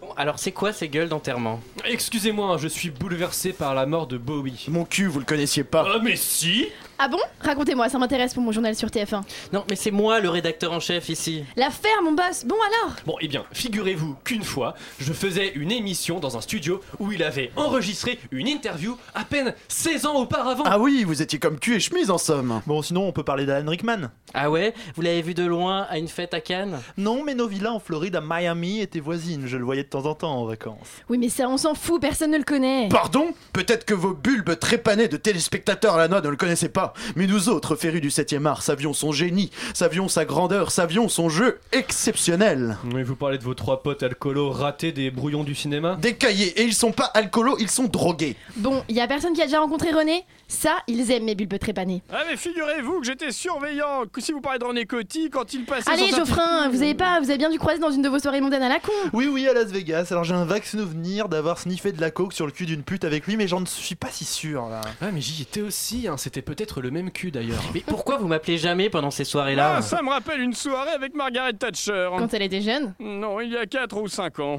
[0.00, 1.60] Bon, alors c'est quoi ces gueules d'enterrement?
[1.84, 4.66] Excusez-moi, je suis bouleversé par la mort de Bowie.
[4.68, 5.86] Mon cul, vous le connaissiez pas.
[5.88, 6.66] Ah mais si
[6.98, 7.18] Ah bon?
[7.40, 9.22] Racontez-moi, ça m'intéresse pour mon journal sur TF1.
[9.52, 11.44] Non, mais c'est moi le rédacteur en chef ici.
[11.56, 12.44] L'affaire, mon boss.
[12.44, 12.96] Bon alors?
[13.04, 17.22] Bon, eh bien, figurez-vous qu'une fois, je faisais une émission dans un studio où il
[17.22, 20.64] avait enregistré une interview à peine 16 ans auparavant.
[20.66, 22.60] Ah oui, vous étiez comme cul et chemise en somme.
[22.66, 24.10] Bon, sinon, on peut parler d'Alan Rickman.
[24.32, 24.74] Ah ouais?
[24.94, 26.80] Vous l'avez vu de loin à une fête à Cannes?
[26.96, 29.46] Non, mais nos villas en Floride, à Miami, étaient voisines.
[29.46, 30.88] Je le voyais de temps en temps en vacances.
[31.08, 32.88] Oui, mais ça, on s'en fout, personne ne le connaît.
[32.88, 33.28] Pardon?
[33.52, 36.83] Peut-être que vos bulbes trépanés de téléspectateurs à la noix ne le connaissaient pas,
[37.16, 41.28] mais nous autres, férus du 7ème art, savions son génie, savions sa grandeur, savions son
[41.28, 42.76] jeu exceptionnel.
[42.92, 45.96] Oui, vous parlez de vos trois potes alcoolos ratés des brouillons du cinéma?
[46.00, 48.36] Des cahiers, et ils sont pas alcoolos, ils sont drogués.
[48.56, 50.24] Bon, y a personne qui a déjà rencontré René?
[50.54, 52.02] Ça, ils aiment mes bulbes trépanés.
[52.12, 55.64] Ah mais figurez-vous que j'étais surveillant, que si vous parlez de René Coty, quand il
[55.64, 58.08] passait Allez, sur Geoffrin, vous avez pas, vous avez bien dû croiser dans une de
[58.08, 58.92] vos soirées mondaines à la con.
[59.12, 60.06] Oui, oui, à Las Vegas.
[60.12, 63.04] Alors, j'ai un vague souvenir d'avoir sniffé de la coke sur le cul d'une pute
[63.04, 64.80] avec lui, mais j'en suis pas si sûr, là.
[65.00, 67.62] Ah mais j'y étais aussi, hein, c'était peut-être le même cul d'ailleurs.
[67.74, 71.14] Mais pourquoi vous m'appelez jamais pendant ces soirées-là Ah, ça me rappelle une soirée avec
[71.14, 72.10] Margaret Thatcher.
[72.16, 72.94] Quand elle était jeune?
[73.00, 74.58] Non, il y a 4 ou 5 ans.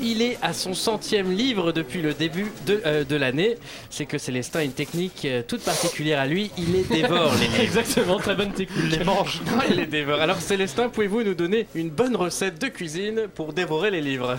[0.00, 3.56] Il est à son centième livre depuis le début de, euh, de l'année.
[3.90, 6.50] C'est que Célestin a une technique euh, toute particulière à lui.
[6.58, 7.60] Il les dévore, les livres.
[7.62, 8.78] Exactement, très bonne technique.
[8.92, 9.40] Il les mange.
[9.46, 10.20] Non, il les dévore.
[10.20, 14.38] Alors Célestin, pouvez-vous nous donner une bonne recette de cuisine pour dévorer les livres?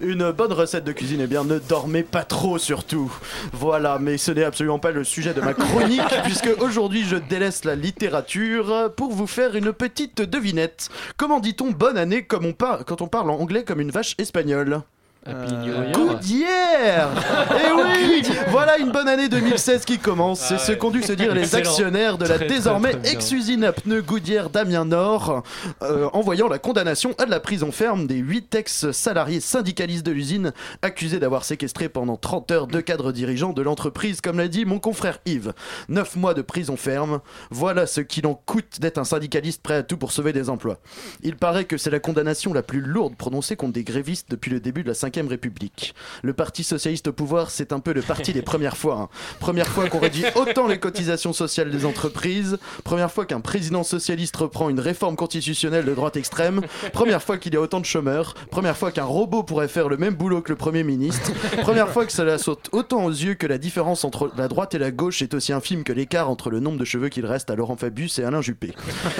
[0.00, 3.12] Une bonne recette de cuisine, eh bien ne dormez pas trop surtout.
[3.52, 7.64] Voilà, mais ce n'est absolument pas le sujet de ma chronique, puisque aujourd'hui je délaisse
[7.64, 10.88] la littérature pour vous faire une petite devinette.
[11.16, 14.14] Comment dit-on bonne année comme on par- quand on parle en anglais comme une vache
[14.18, 14.80] espagnole?
[15.28, 15.92] Happy New Year.
[15.92, 17.08] Good year
[17.50, 20.40] Eh oui Voilà une bonne année 2016 qui commence.
[20.40, 23.72] C'est ce qu'ont dû se dire les actionnaires de la Très, désormais très ex-usine à
[23.72, 25.42] pneus Goodyear Damien Nord,
[25.82, 30.12] euh, en voyant la condamnation à de la prison ferme des 8 ex-salariés syndicalistes de
[30.12, 30.52] l'usine
[30.82, 34.78] accusés d'avoir séquestré pendant 30 heures deux cadres dirigeants de l'entreprise, comme l'a dit mon
[34.78, 35.52] confrère Yves.
[35.88, 37.20] 9 mois de prison ferme,
[37.50, 40.78] voilà ce qu'il en coûte d'être un syndicaliste prêt à tout pour sauver des emplois.
[41.22, 44.60] Il paraît que c'est la condamnation la plus lourde prononcée contre des grévistes depuis le
[44.60, 45.94] début de la 5 République.
[46.22, 48.94] Le Parti Socialiste au pouvoir, c'est un peu le parti des premières fois.
[49.00, 49.08] hein.
[49.40, 54.36] Première fois qu'on réduit autant les cotisations sociales des entreprises, première fois qu'un président socialiste
[54.36, 56.60] reprend une réforme constitutionnelle de droite extrême,
[56.92, 59.96] première fois qu'il y a autant de chômeurs, première fois qu'un robot pourrait faire le
[59.96, 61.30] même boulot que le Premier ministre,
[61.62, 64.78] première fois que cela saute autant aux yeux que la différence entre la droite et
[64.78, 67.54] la gauche est aussi infime que l'écart entre le nombre de cheveux qu'il reste à
[67.56, 68.74] Laurent Fabius et Alain Juppé.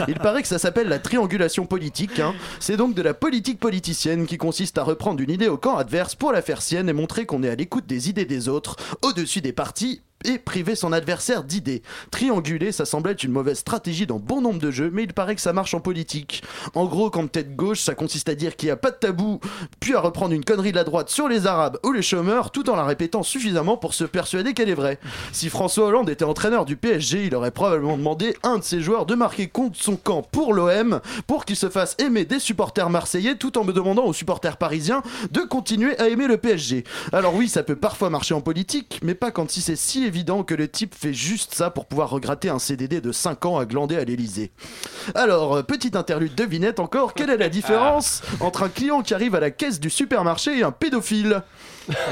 [0.09, 2.19] Il paraît que ça s'appelle la triangulation politique.
[2.21, 2.35] hein.
[2.61, 6.17] C'est donc de la politique politicienne qui consiste à reprendre une idée au camp adverse
[6.17, 9.41] pour la faire sienne et montrer qu'on est à l'écoute des idées des autres, au-dessus
[9.41, 11.83] des partis et priver son adversaire d'idées.
[12.11, 15.35] Trianguler, ça semble être une mauvaise stratégie dans bon nombre de jeux, mais il paraît
[15.35, 16.43] que ça marche en politique.
[16.75, 19.41] En gros, quand tête gauche, ça consiste à dire qu'il n'y a pas de tabou,
[19.81, 22.69] puis à reprendre une connerie de la droite sur les Arabes ou les chômeurs, tout
[22.71, 24.99] en la répétant suffisamment pour se persuader qu'elle est vraie.
[25.33, 28.81] Si François Hollande était entraîneur du PSG, il aurait probablement demandé à un de ses
[28.81, 32.91] joueurs de marquer contre son camp pour l'OM, pour qu'il se fasse aimer des supporters
[32.91, 36.85] marseillais, tout en me demandant aux supporters parisiens de continuer à aimer le PSG.
[37.13, 40.43] Alors oui, ça peut parfois marcher en politique, mais pas quand si c'est si évident
[40.43, 43.67] que le type fait juste ça pour pouvoir regratter un CDD de 5 ans à
[43.67, 44.51] glander à l'Elysée.
[45.15, 49.35] Alors, euh, petite interlude devinette encore, quelle est la différence entre un client qui arrive
[49.35, 51.43] à la caisse du supermarché et un pédophile?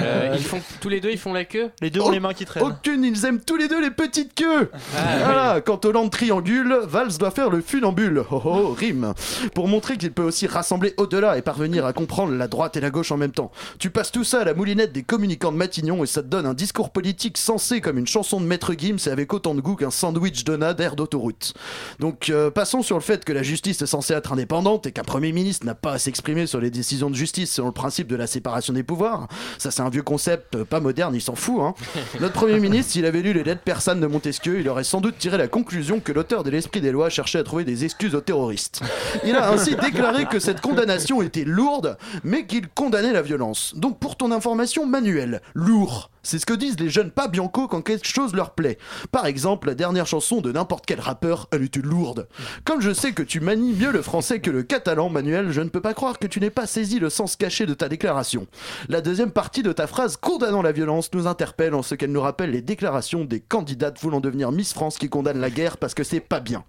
[0.00, 2.34] Euh, ils font, tous les deux, ils font la queue Les deux ont les mains
[2.34, 2.64] qui traînent.
[2.64, 4.70] Aucune, ils aiment tous les deux les petites queues.
[4.96, 8.24] Ah, voilà, quant au land triangule, Valls doit faire le funambule.
[8.30, 9.14] Oh oh, rime.
[9.54, 12.90] Pour montrer qu'il peut aussi rassembler au-delà et parvenir à comprendre la droite et la
[12.90, 13.50] gauche en même temps.
[13.78, 16.46] Tu passes tout ça à la moulinette des communicants de Matignon et ça te donne
[16.46, 19.76] un discours politique sensé comme une chanson de Maître Gims et avec autant de goût
[19.76, 21.54] qu'un sandwich donat d'air d'autoroute.
[22.00, 25.04] Donc euh, passons sur le fait que la justice est censée être indépendante et qu'un
[25.04, 28.16] Premier ministre n'a pas à s'exprimer sur les décisions de justice selon le principe de
[28.16, 29.28] la séparation des pouvoirs.
[29.64, 31.62] Ça c'est un vieux concept euh, pas moderne, il s'en fout.
[31.62, 31.74] Hein.
[32.20, 35.16] Notre Premier ministre, s'il avait lu les lettres persanes de Montesquieu, il aurait sans doute
[35.16, 38.20] tiré la conclusion que l'auteur de l'esprit des lois cherchait à trouver des excuses aux
[38.20, 38.82] terroristes.
[39.24, 43.72] Il a ainsi déclaré que cette condamnation était lourde, mais qu'il condamnait la violence.
[43.74, 46.10] Donc pour ton information, Manuel, lourd.
[46.24, 48.78] C'est ce que disent les jeunes pas Bianco quand quelque chose leur plaît.
[49.12, 52.28] Par exemple, la dernière chanson de n'importe quel rappeur, elle était lourde.
[52.64, 55.68] Comme je sais que tu manies mieux le français que le catalan, Manuel, je ne
[55.68, 58.46] peux pas croire que tu n'aies pas saisi le sens caché de ta déclaration.
[58.88, 62.22] La deuxième partie de ta phrase condamnant la violence nous interpelle en ce qu'elle nous
[62.22, 66.04] rappelle les déclarations des candidates voulant devenir Miss France qui condamnent la guerre parce que
[66.04, 66.64] c'est pas bien.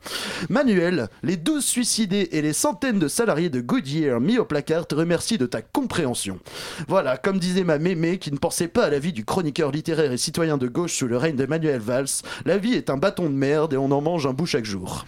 [0.50, 4.96] Manuel, les 12 suicidés et les centaines de salariés de Goodyear mis au placard te
[4.96, 6.40] remercient de ta compréhension.
[6.90, 9.24] Voilà, comme disait ma mémé qui ne pensait pas à la vie du
[9.72, 12.08] littéraire et citoyen de gauche sous le règne de Manuel Valls,
[12.46, 15.06] la vie est un bâton de merde et on en mange un bout chaque jour.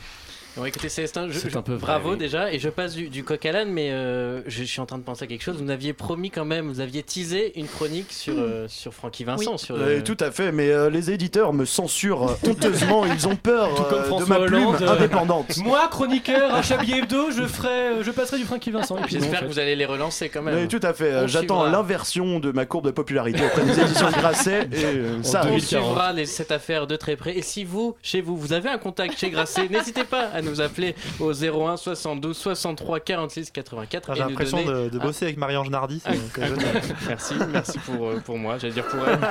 [0.58, 2.18] Bon, écoutez, Célestin, je- un peu vrai, bravo oui.
[2.18, 2.52] déjà.
[2.52, 4.98] Et je passe du, du coq à l'âne, mais euh, je, je suis en train
[4.98, 5.58] de penser à quelque chose.
[5.58, 9.58] Vous m'aviez promis quand même, vous aviez teasé une chronique sur, euh, sur Francky Vincent.
[9.58, 13.36] Sur, Euh, euh, tout à fait, mais euh, les éditeurs me censurent honteusement, ils ont
[13.36, 15.58] peur Tout comme euh, de François ma plume Hollande, euh, indépendante.
[15.64, 18.98] Moi, chroniqueur à Chablis Hebdo, je ferai, euh, je passerai du Francky Vincent.
[18.98, 19.46] Et puis non, en J'espère fait.
[19.46, 20.56] que vous allez les relancer quand même.
[20.56, 23.80] Mais tout à fait, euh, On j'attends l'inversion de ma courbe de popularité auprès des
[23.80, 27.38] éditions Grasset et euh, ça On suivra les- cette affaire de très près.
[27.38, 30.47] Et si vous, chez vous, vous avez un contact chez Grasset, n'hésitez pas à nous
[30.62, 34.10] appeler au 01 72 63 46 84.
[34.10, 36.02] Ah, J'ai nous l'impression donner de, bosser avec Marie-Ange Nardi.
[37.08, 39.20] merci, merci pour, euh, pour moi, j'allais dire pour elle.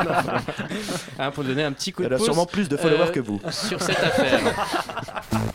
[1.18, 3.12] Hein, pour donner un petit coup de Elle a pouce, sûrement plus de followers euh,
[3.12, 3.40] que vous.
[3.50, 4.40] Sur cette affaire.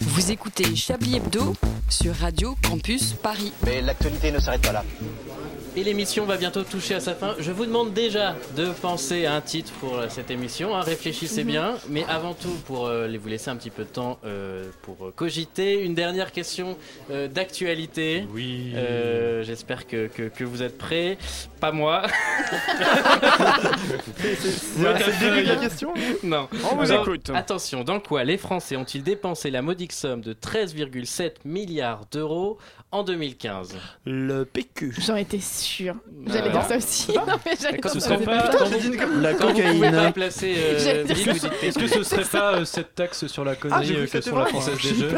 [0.00, 1.54] Vous écoutez Chablis Hebdo
[1.88, 3.52] sur Radio Campus Paris.
[3.64, 4.84] Mais l'actualité ne s'arrête pas là.
[5.78, 7.36] Et l'émission va bientôt toucher à sa fin.
[7.38, 10.74] Je vous demande déjà de penser à un titre pour euh, cette émission.
[10.74, 10.80] hein.
[10.80, 11.50] Réfléchissez Mhm.
[11.50, 11.74] bien.
[11.88, 15.12] Mais avant tout, pour euh, les- vous laisser un petit peu de temps euh, pour
[15.14, 16.76] cogiter, une dernière question
[17.12, 18.24] euh, d'actualité.
[18.34, 18.72] Oui.
[18.74, 21.16] Euh, J'espère que, que- que vous êtes prêts.
[21.60, 22.02] Pas moi.
[24.18, 26.48] C'est le début de la question Non.
[26.72, 27.30] On vous Dans- écoute.
[27.32, 32.58] Attention, dans quoi les Français ont-ils dépensé la modique somme de 13,7 milliards d'euros
[32.90, 33.76] en 2015
[34.06, 34.94] Le PQ.
[34.98, 35.94] J'en étais sûre.
[36.26, 36.52] J'allais Alors.
[36.52, 37.12] dire ça aussi.
[37.14, 38.24] Non, mais j'allais dire ça serait aussi.
[38.96, 39.84] pas- La cocaïne.
[39.84, 40.10] euh,
[41.62, 44.38] Est-ce que ce serait pas euh, cette taxe sur la Ah, connerie euh, que sur
[44.38, 45.10] la française des jeux.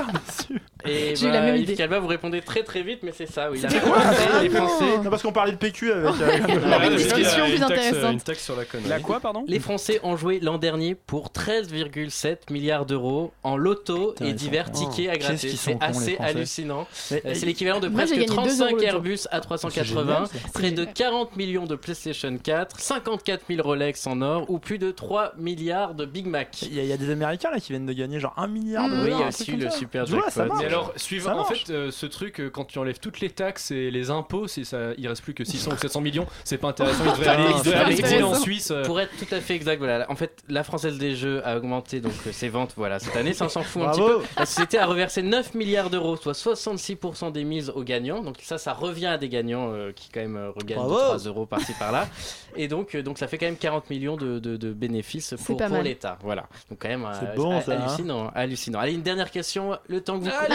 [0.86, 1.74] Et J'ai eu la bah, même Yves idée.
[1.74, 3.58] Calva, vous répondez très très vite, mais c'est ça, oui.
[3.60, 3.98] C'était quoi
[4.42, 6.04] les Français, Non, parce qu'on parlait de PQ avec.
[6.20, 8.12] euh, une parce qu'il y a discussion une plus taxe, euh, intéressante.
[8.12, 8.88] Une taxe sur la connerie.
[8.88, 14.14] La quoi, pardon les Français ont joué l'an dernier pour 13,7 milliards d'euros en loto
[14.20, 15.48] et divers tickets à Qu'est-ce gratter.
[15.48, 16.30] qu'ils sont C'est cons, les assez Français.
[16.36, 16.86] hallucinant.
[17.10, 19.28] Mais- Euh, C'est l'équivalent de Moi, j'ai presque gagné deux 35 euros le Airbus C'est
[19.32, 20.38] A380, génial, ça.
[20.54, 24.90] près de 40 millions de PlayStation 4, 54 000 Rolex en or ou plus de
[24.90, 26.62] 3 milliards de Big Mac.
[26.62, 28.46] Il y, a- il y a des Américains là qui viennent de gagner genre un
[28.46, 29.00] milliard de Mm.
[29.00, 29.22] Oui, il y dollars.
[29.22, 29.76] a un truc aussi comme le ça.
[29.76, 30.54] super Tu vois, ça jackpot.
[30.54, 30.69] marche.
[30.70, 33.90] Alors, suivant, en fait, euh, ce truc, euh, quand tu enlèves toutes les taxes et
[33.90, 37.04] les impôts, si ça, il reste plus que 600 ou 700 millions, c'est pas intéressant.
[37.04, 38.34] Il devrait aller, il devrait aller exiler en.
[38.34, 38.70] Suisse.
[38.70, 38.84] euh.
[38.84, 40.10] Pour être tout à fait exact, voilà.
[40.10, 43.32] En fait, la Française des Jeux a augmenté donc euh, ses ventes voilà, cette année.
[43.32, 44.18] Ça, on s'en fout un petit Bravo.
[44.20, 44.24] peu.
[44.38, 48.22] La société a reversé 9 milliards d'euros, soit 66% des mises aux gagnants.
[48.22, 50.94] Donc ça, ça revient à des gagnants euh, qui quand même euh, regagnent Bravo.
[50.94, 52.08] 3 euros par-ci par-là.
[52.56, 55.56] Et donc, euh, donc ça fait quand même 40 millions de, de- de bénéfices pour,
[55.56, 55.84] pas pour mal.
[55.84, 56.18] l'État.
[56.22, 56.46] Voilà.
[56.68, 57.80] Donc quand même euh, C'est bon, ha- ça, hein.
[57.82, 58.78] hallucinant, hallucinant.
[58.80, 59.76] Allez, une dernière question.
[59.88, 60.54] Le temps que vous Allez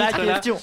[0.00, 0.58] La question.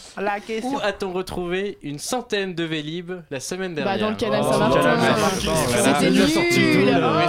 [0.63, 4.97] Où a-t-on retrouvé une centaine de Vélib la semaine dernière Bah, dans le canal Saint-Martin.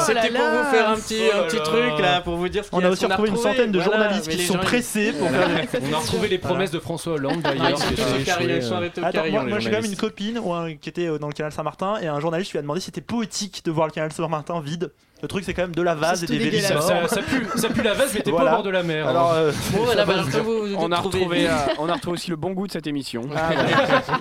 [0.01, 2.83] C'était pour vous faire un petit, Oh truc là, pour vous dire ce qu'il On
[2.83, 5.29] y a aussi retrouvé une centaine de journalistes qui sont pressés pour.
[5.91, 7.79] On a retrouvé les promesses de François Hollande Ah, d'ailleurs.
[9.13, 10.41] carillon, moi, j'ai quand même une copine
[10.81, 13.01] qui était euh, dans le canal Saint-Martin et un journaliste lui a demandé si c'était
[13.01, 14.91] poétique de voir le canal Saint-Martin vide.
[15.23, 16.61] Le truc c'est quand même de la vase et des vélis.
[16.63, 16.83] Ça, morts.
[16.85, 19.07] ça- ça pue, ça pue la vase, mais t'es pas au bord de la mer.
[19.07, 19.11] hein.
[19.11, 22.15] Alors, euh, Bon, voilà, bah, alors, vous, vous On a, retrouvé, euh, on a retrouvé
[22.15, 23.23] aussi le bon goût de cette émission.
[23.37, 24.19] ah, bah.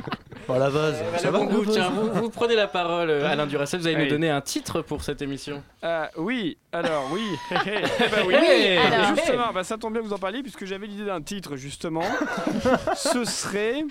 [0.50, 0.96] Oh, la vase.
[1.08, 3.46] Eh ben, Ça le va bon goût, tiens, vous, vous prenez la parole, euh, Alain
[3.46, 4.04] Duracell, vous allez Oui.
[4.06, 5.62] nous donner un titre pour cette émission.
[5.84, 7.22] Euh, oui, alors oui.
[7.52, 8.36] Eh ben oui.
[8.40, 9.16] Oui, Et alors.
[9.16, 12.04] justement, bah, ça tombe bien que vous en parliez puisque j'avais l'idée d'un titre justement.
[12.96, 13.84] Ce serait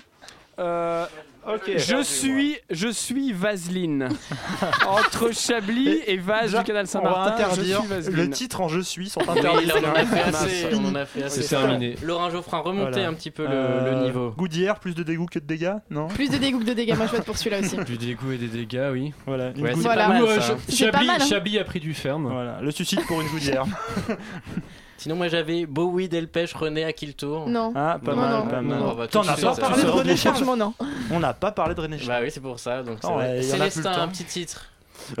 [0.59, 1.05] Euh,
[1.47, 1.71] Ok.
[1.77, 4.09] Je suis, je suis Vaseline.
[4.87, 7.81] Entre Chablis et Vaz du canal on va Saint-Martin, je interdire
[8.11, 9.65] le titre en Je suis sont interdits.
[9.65, 10.67] là, on en a fait assez.
[10.75, 11.41] On en a fait assez.
[11.41, 11.95] C'est terminé.
[12.03, 13.07] Laurent Geoffrin, remontez Voilà.
[13.07, 14.31] un petit peu le, Euh, le niveau.
[14.37, 17.07] Goudière, plus de dégoût que de dégâts Non Plus de dégoût que de dégâts, moi
[17.07, 17.77] je vote pour celui-là aussi.
[17.77, 19.13] Du dégoût et des dégâts, oui.
[19.25, 19.51] Voilà.
[19.55, 19.75] une Ouais, goudière.
[19.77, 20.07] c'est Voilà.
[20.07, 20.41] pas mal Ou, euh, ça.
[20.41, 21.25] Ch- C'est pas Chablis, mal, hein.
[21.25, 22.29] Chablis a pris du ferme.
[22.31, 23.65] Voilà, le suicide pour une goudière.
[24.99, 27.47] Sinon, moi j'avais Bowie, Delpech, René à Kiltour.
[27.47, 27.71] Non.
[27.75, 28.47] Ah, pas Non, mal, non.
[28.47, 28.79] pas mal.
[28.81, 30.73] on va T'en as pas parlé de René Charles non.
[31.11, 32.09] On n'a pas parlé de René Charles.
[32.09, 32.83] Bah oui, c'est pour ça.
[32.83, 34.65] Donc, Oh, ouais, le Célestin, un petit titre.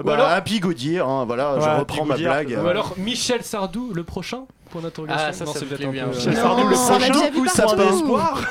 [0.03, 2.53] Bah, alors- Happy Gaudier, hein, voilà, Ouais, je reprends ma blague.
[2.53, 5.25] euh, Ou alors Michel Sardou, le prochain Point d'interrogation.
[5.27, 6.07] Ah, ça, Non, ça c'est peut-être un bien.
[6.07, 6.95] peu- Michel Non, Sardou, le prochain
[7.35, 7.49] ou partout.
[7.49, 8.41] sapin espoir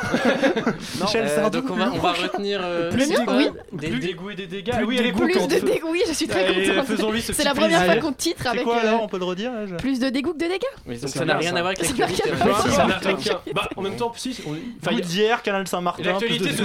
[1.01, 1.61] Michel Euh, Sardou.
[1.61, 2.61] donc on va, on va retenir.
[2.63, 3.49] euh, c'est quoi oui.
[3.73, 4.73] Des- Plus des- dégoût et des dégâts.
[4.75, 5.25] Plus oui, de elle est dégoût.
[5.25, 5.51] Plus contente.
[5.51, 7.15] de dégoût, oui, je suis très contente.
[7.33, 8.65] C'est la première fois qu'on titre C'est avec.
[8.65, 11.25] quoi euh, alors On peut le redire Plus de dégoût que de dégâts C'est ça
[11.25, 11.57] n'a rien ça.
[11.57, 12.31] à voir avec Ça l'actualité.
[12.39, 14.37] Ça Bah, en même temps, si.
[14.47, 14.97] on- enfin,
[15.45, 16.03] Canal Saint-Martin.
[16.03, 16.57] L'actualité, plus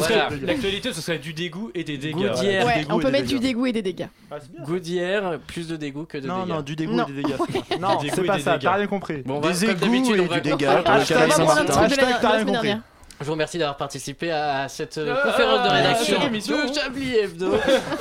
[0.93, 2.17] ce serait, du dégoût et des dégâts.
[2.17, 4.07] Ouais, on peut mettre du dégoût et des dégâts.
[4.31, 4.63] Ah, c'est.
[4.65, 6.55] Goudière, plus de dégoût que de Non, dégâts.
[6.55, 7.05] non, du dégoût Non.
[7.07, 7.35] et des dégâts.
[7.79, 9.21] Non, c'est pas ça, t'as rien compris.
[9.25, 11.63] Bon, Des égouts et du dégât pour le canal Saint-Martin.
[11.65, 12.75] La- Hashtag, la t'as rien semaine compris.
[13.23, 16.67] Je vous remercie d'avoir participé à cette euh, Ah, conférence de ah, rédaction émission.
[16.67, 17.53] de Chablis Hebdo.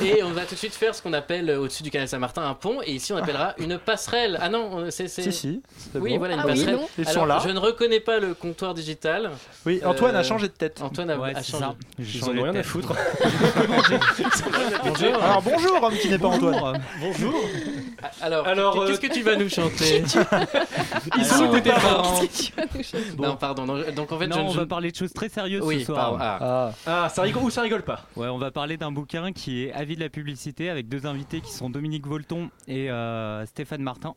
[0.04, 2.42] et on va tout de suite faire ce qu'on appelle euh, au-dessus du canal Saint-Martin
[2.42, 2.80] un pont.
[2.84, 4.36] Et ici, on appellera une passerelle.
[4.42, 5.06] Ah non, euh, c'est.
[5.06, 5.62] c'est- Si, si.
[5.94, 6.18] Oui, bon.
[6.18, 6.78] voilà, une Ah passerelle.
[6.98, 7.40] Ils Alors, sont là.
[7.46, 9.30] Je ne reconnais pas le comptoir digital.
[9.64, 10.80] Oui, Antoine Euh, a changé de tête.
[10.82, 11.66] Antoine a, Ouais, a changé.
[12.00, 12.92] Ils en ont rien à foutre.
[14.84, 15.22] Bonjour.
[15.22, 16.82] Alors bonjour, homme qui n'est pas Antoine.
[17.00, 17.34] Bonjour.
[18.20, 20.02] Alors, Alors, qu'est-ce euh, que tu vas nous chanter
[21.16, 22.20] Ils sont tes parents
[23.18, 23.66] Non, pardon.
[23.94, 26.18] donc en fait, on va parler de choses très sérieuses Oui, ce soir.
[26.18, 26.18] pardon.
[26.20, 26.72] Ah.
[26.86, 29.72] Ah, ça rigole ou ça rigole pas Ouais, on va parler d'un bouquin qui est
[29.72, 34.14] Avis de la publicité avec deux invités qui sont Dominique Volton et euh, Stéphane Martin,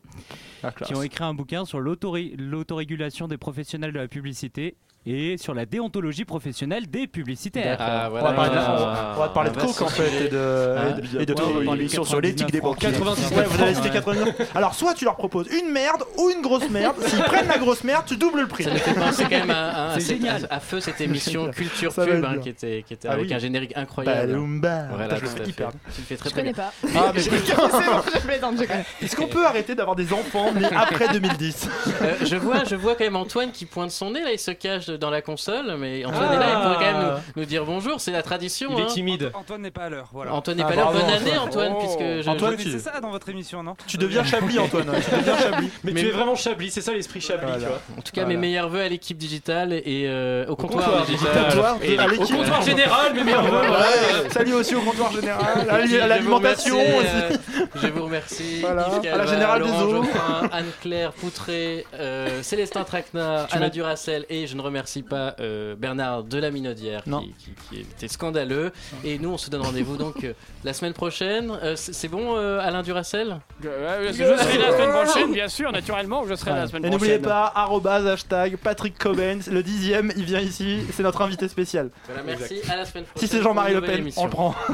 [0.62, 4.76] Ah, qui ont écrit un bouquin sur l'autorégulation des professionnels de la publicité
[5.06, 7.76] et sur la déontologie professionnelle des publicitaires.
[7.80, 8.28] Ah, On voilà.
[8.28, 10.36] va parler de, Ah, on va te parler de un coke en fait et de,
[10.76, 10.88] Ah.
[10.88, 11.48] et de, et de Ouais, trucs.
[11.54, 12.90] on va parler émission sur l'éthique des 99 banquiers.
[12.92, 13.74] 99 Ouais, vous avez Ouais.
[13.76, 14.50] cité 99.
[14.56, 16.96] Alors, soit tu leur proposes une merde ou une grosse merde.
[17.06, 18.64] S'ils prennent la grosse merde, tu doubles le prix.
[18.64, 20.46] Ça nous fait penser quand même à, à- génial.
[20.50, 23.26] à- à feu cette émission Culture Ça Pub hein, qui était, qui était Ah avec
[23.28, 23.34] oui.
[23.34, 24.32] un générique incroyable.
[24.32, 24.86] Balumba.
[24.94, 25.70] Voilà, je le fais hyper.
[25.94, 26.64] Tu le fais très Je très connais bien.
[26.64, 26.72] pas.
[27.08, 27.30] Ah, mais je.
[29.02, 31.68] Est-ce qu'on peut arrêter d'avoir des enfants nés après 2010
[32.02, 34.50] Euh, je vois, je vois quand même Antoine qui pointe son nez là, il se
[34.50, 37.64] cache dans la console, mais Antoine est là, il pourrait quand même nous, nous dire
[37.64, 38.70] bonjour, c'est la tradition.
[38.72, 38.86] Il est hein.
[38.86, 39.30] timide.
[39.34, 40.32] Antoine n'est pas à l'heure, voilà.
[40.34, 40.82] Antoine n'est Ah, pas là.
[40.84, 41.72] bravo, Bonne année Antoine.
[41.76, 41.78] Oh.
[41.80, 44.86] puisque je, Antoine, je- tu- C'est ça dans votre émission, non Tu deviens Chablis, Antoine.
[45.04, 45.70] Tu deviens Chablis.
[45.84, 47.60] Mais, Mais- tu es vraiment Chablis, c'est ça l'esprit Chablis, Voilà.
[47.62, 47.80] tu vois.
[47.98, 48.28] En tout cas, Voilà.
[48.28, 51.44] mes meilleurs voeux à l'équipe digitale et euh, au, comptoir, comptoir digital.
[51.48, 52.36] Comptoir, Et- à Au l'équipe.
[52.36, 53.44] comptoir général, mes meilleurs.
[53.44, 57.06] Ouais, Salut aussi au comptoir général, à à l'alimentation aussi.
[57.06, 57.36] euh,
[57.82, 58.62] je vous remercie.
[58.66, 60.04] À la Générale des Eaux.
[60.52, 66.38] Anne-Claire Poutré, euh, Célestin Traquenard, m'as- Duracel et je ne remercie pas euh, Bernard de
[66.38, 68.72] la Minaudière qui, qui- qui était scandaleux.
[69.04, 70.32] Et nous, on se donne rendez-vous donc euh,
[70.64, 71.50] la semaine prochaine.
[71.62, 73.38] Euh, c'est c'est bon, euh, Alain Duracel?
[73.62, 77.08] Je serai la semaine prochaine, bien sûr, naturellement, je serai la semaine Et prochaine.
[77.10, 81.90] n'oubliez pas, arrobase, hashtag, Patrick Coben, le dixième, il vient ici, c'est notre invité spécial.
[82.06, 82.60] Voilà, merci.
[82.70, 83.28] À la semaine prochaine.
[83.28, 84.54] Si c'est Jean-Marie Le Pen, on le prend.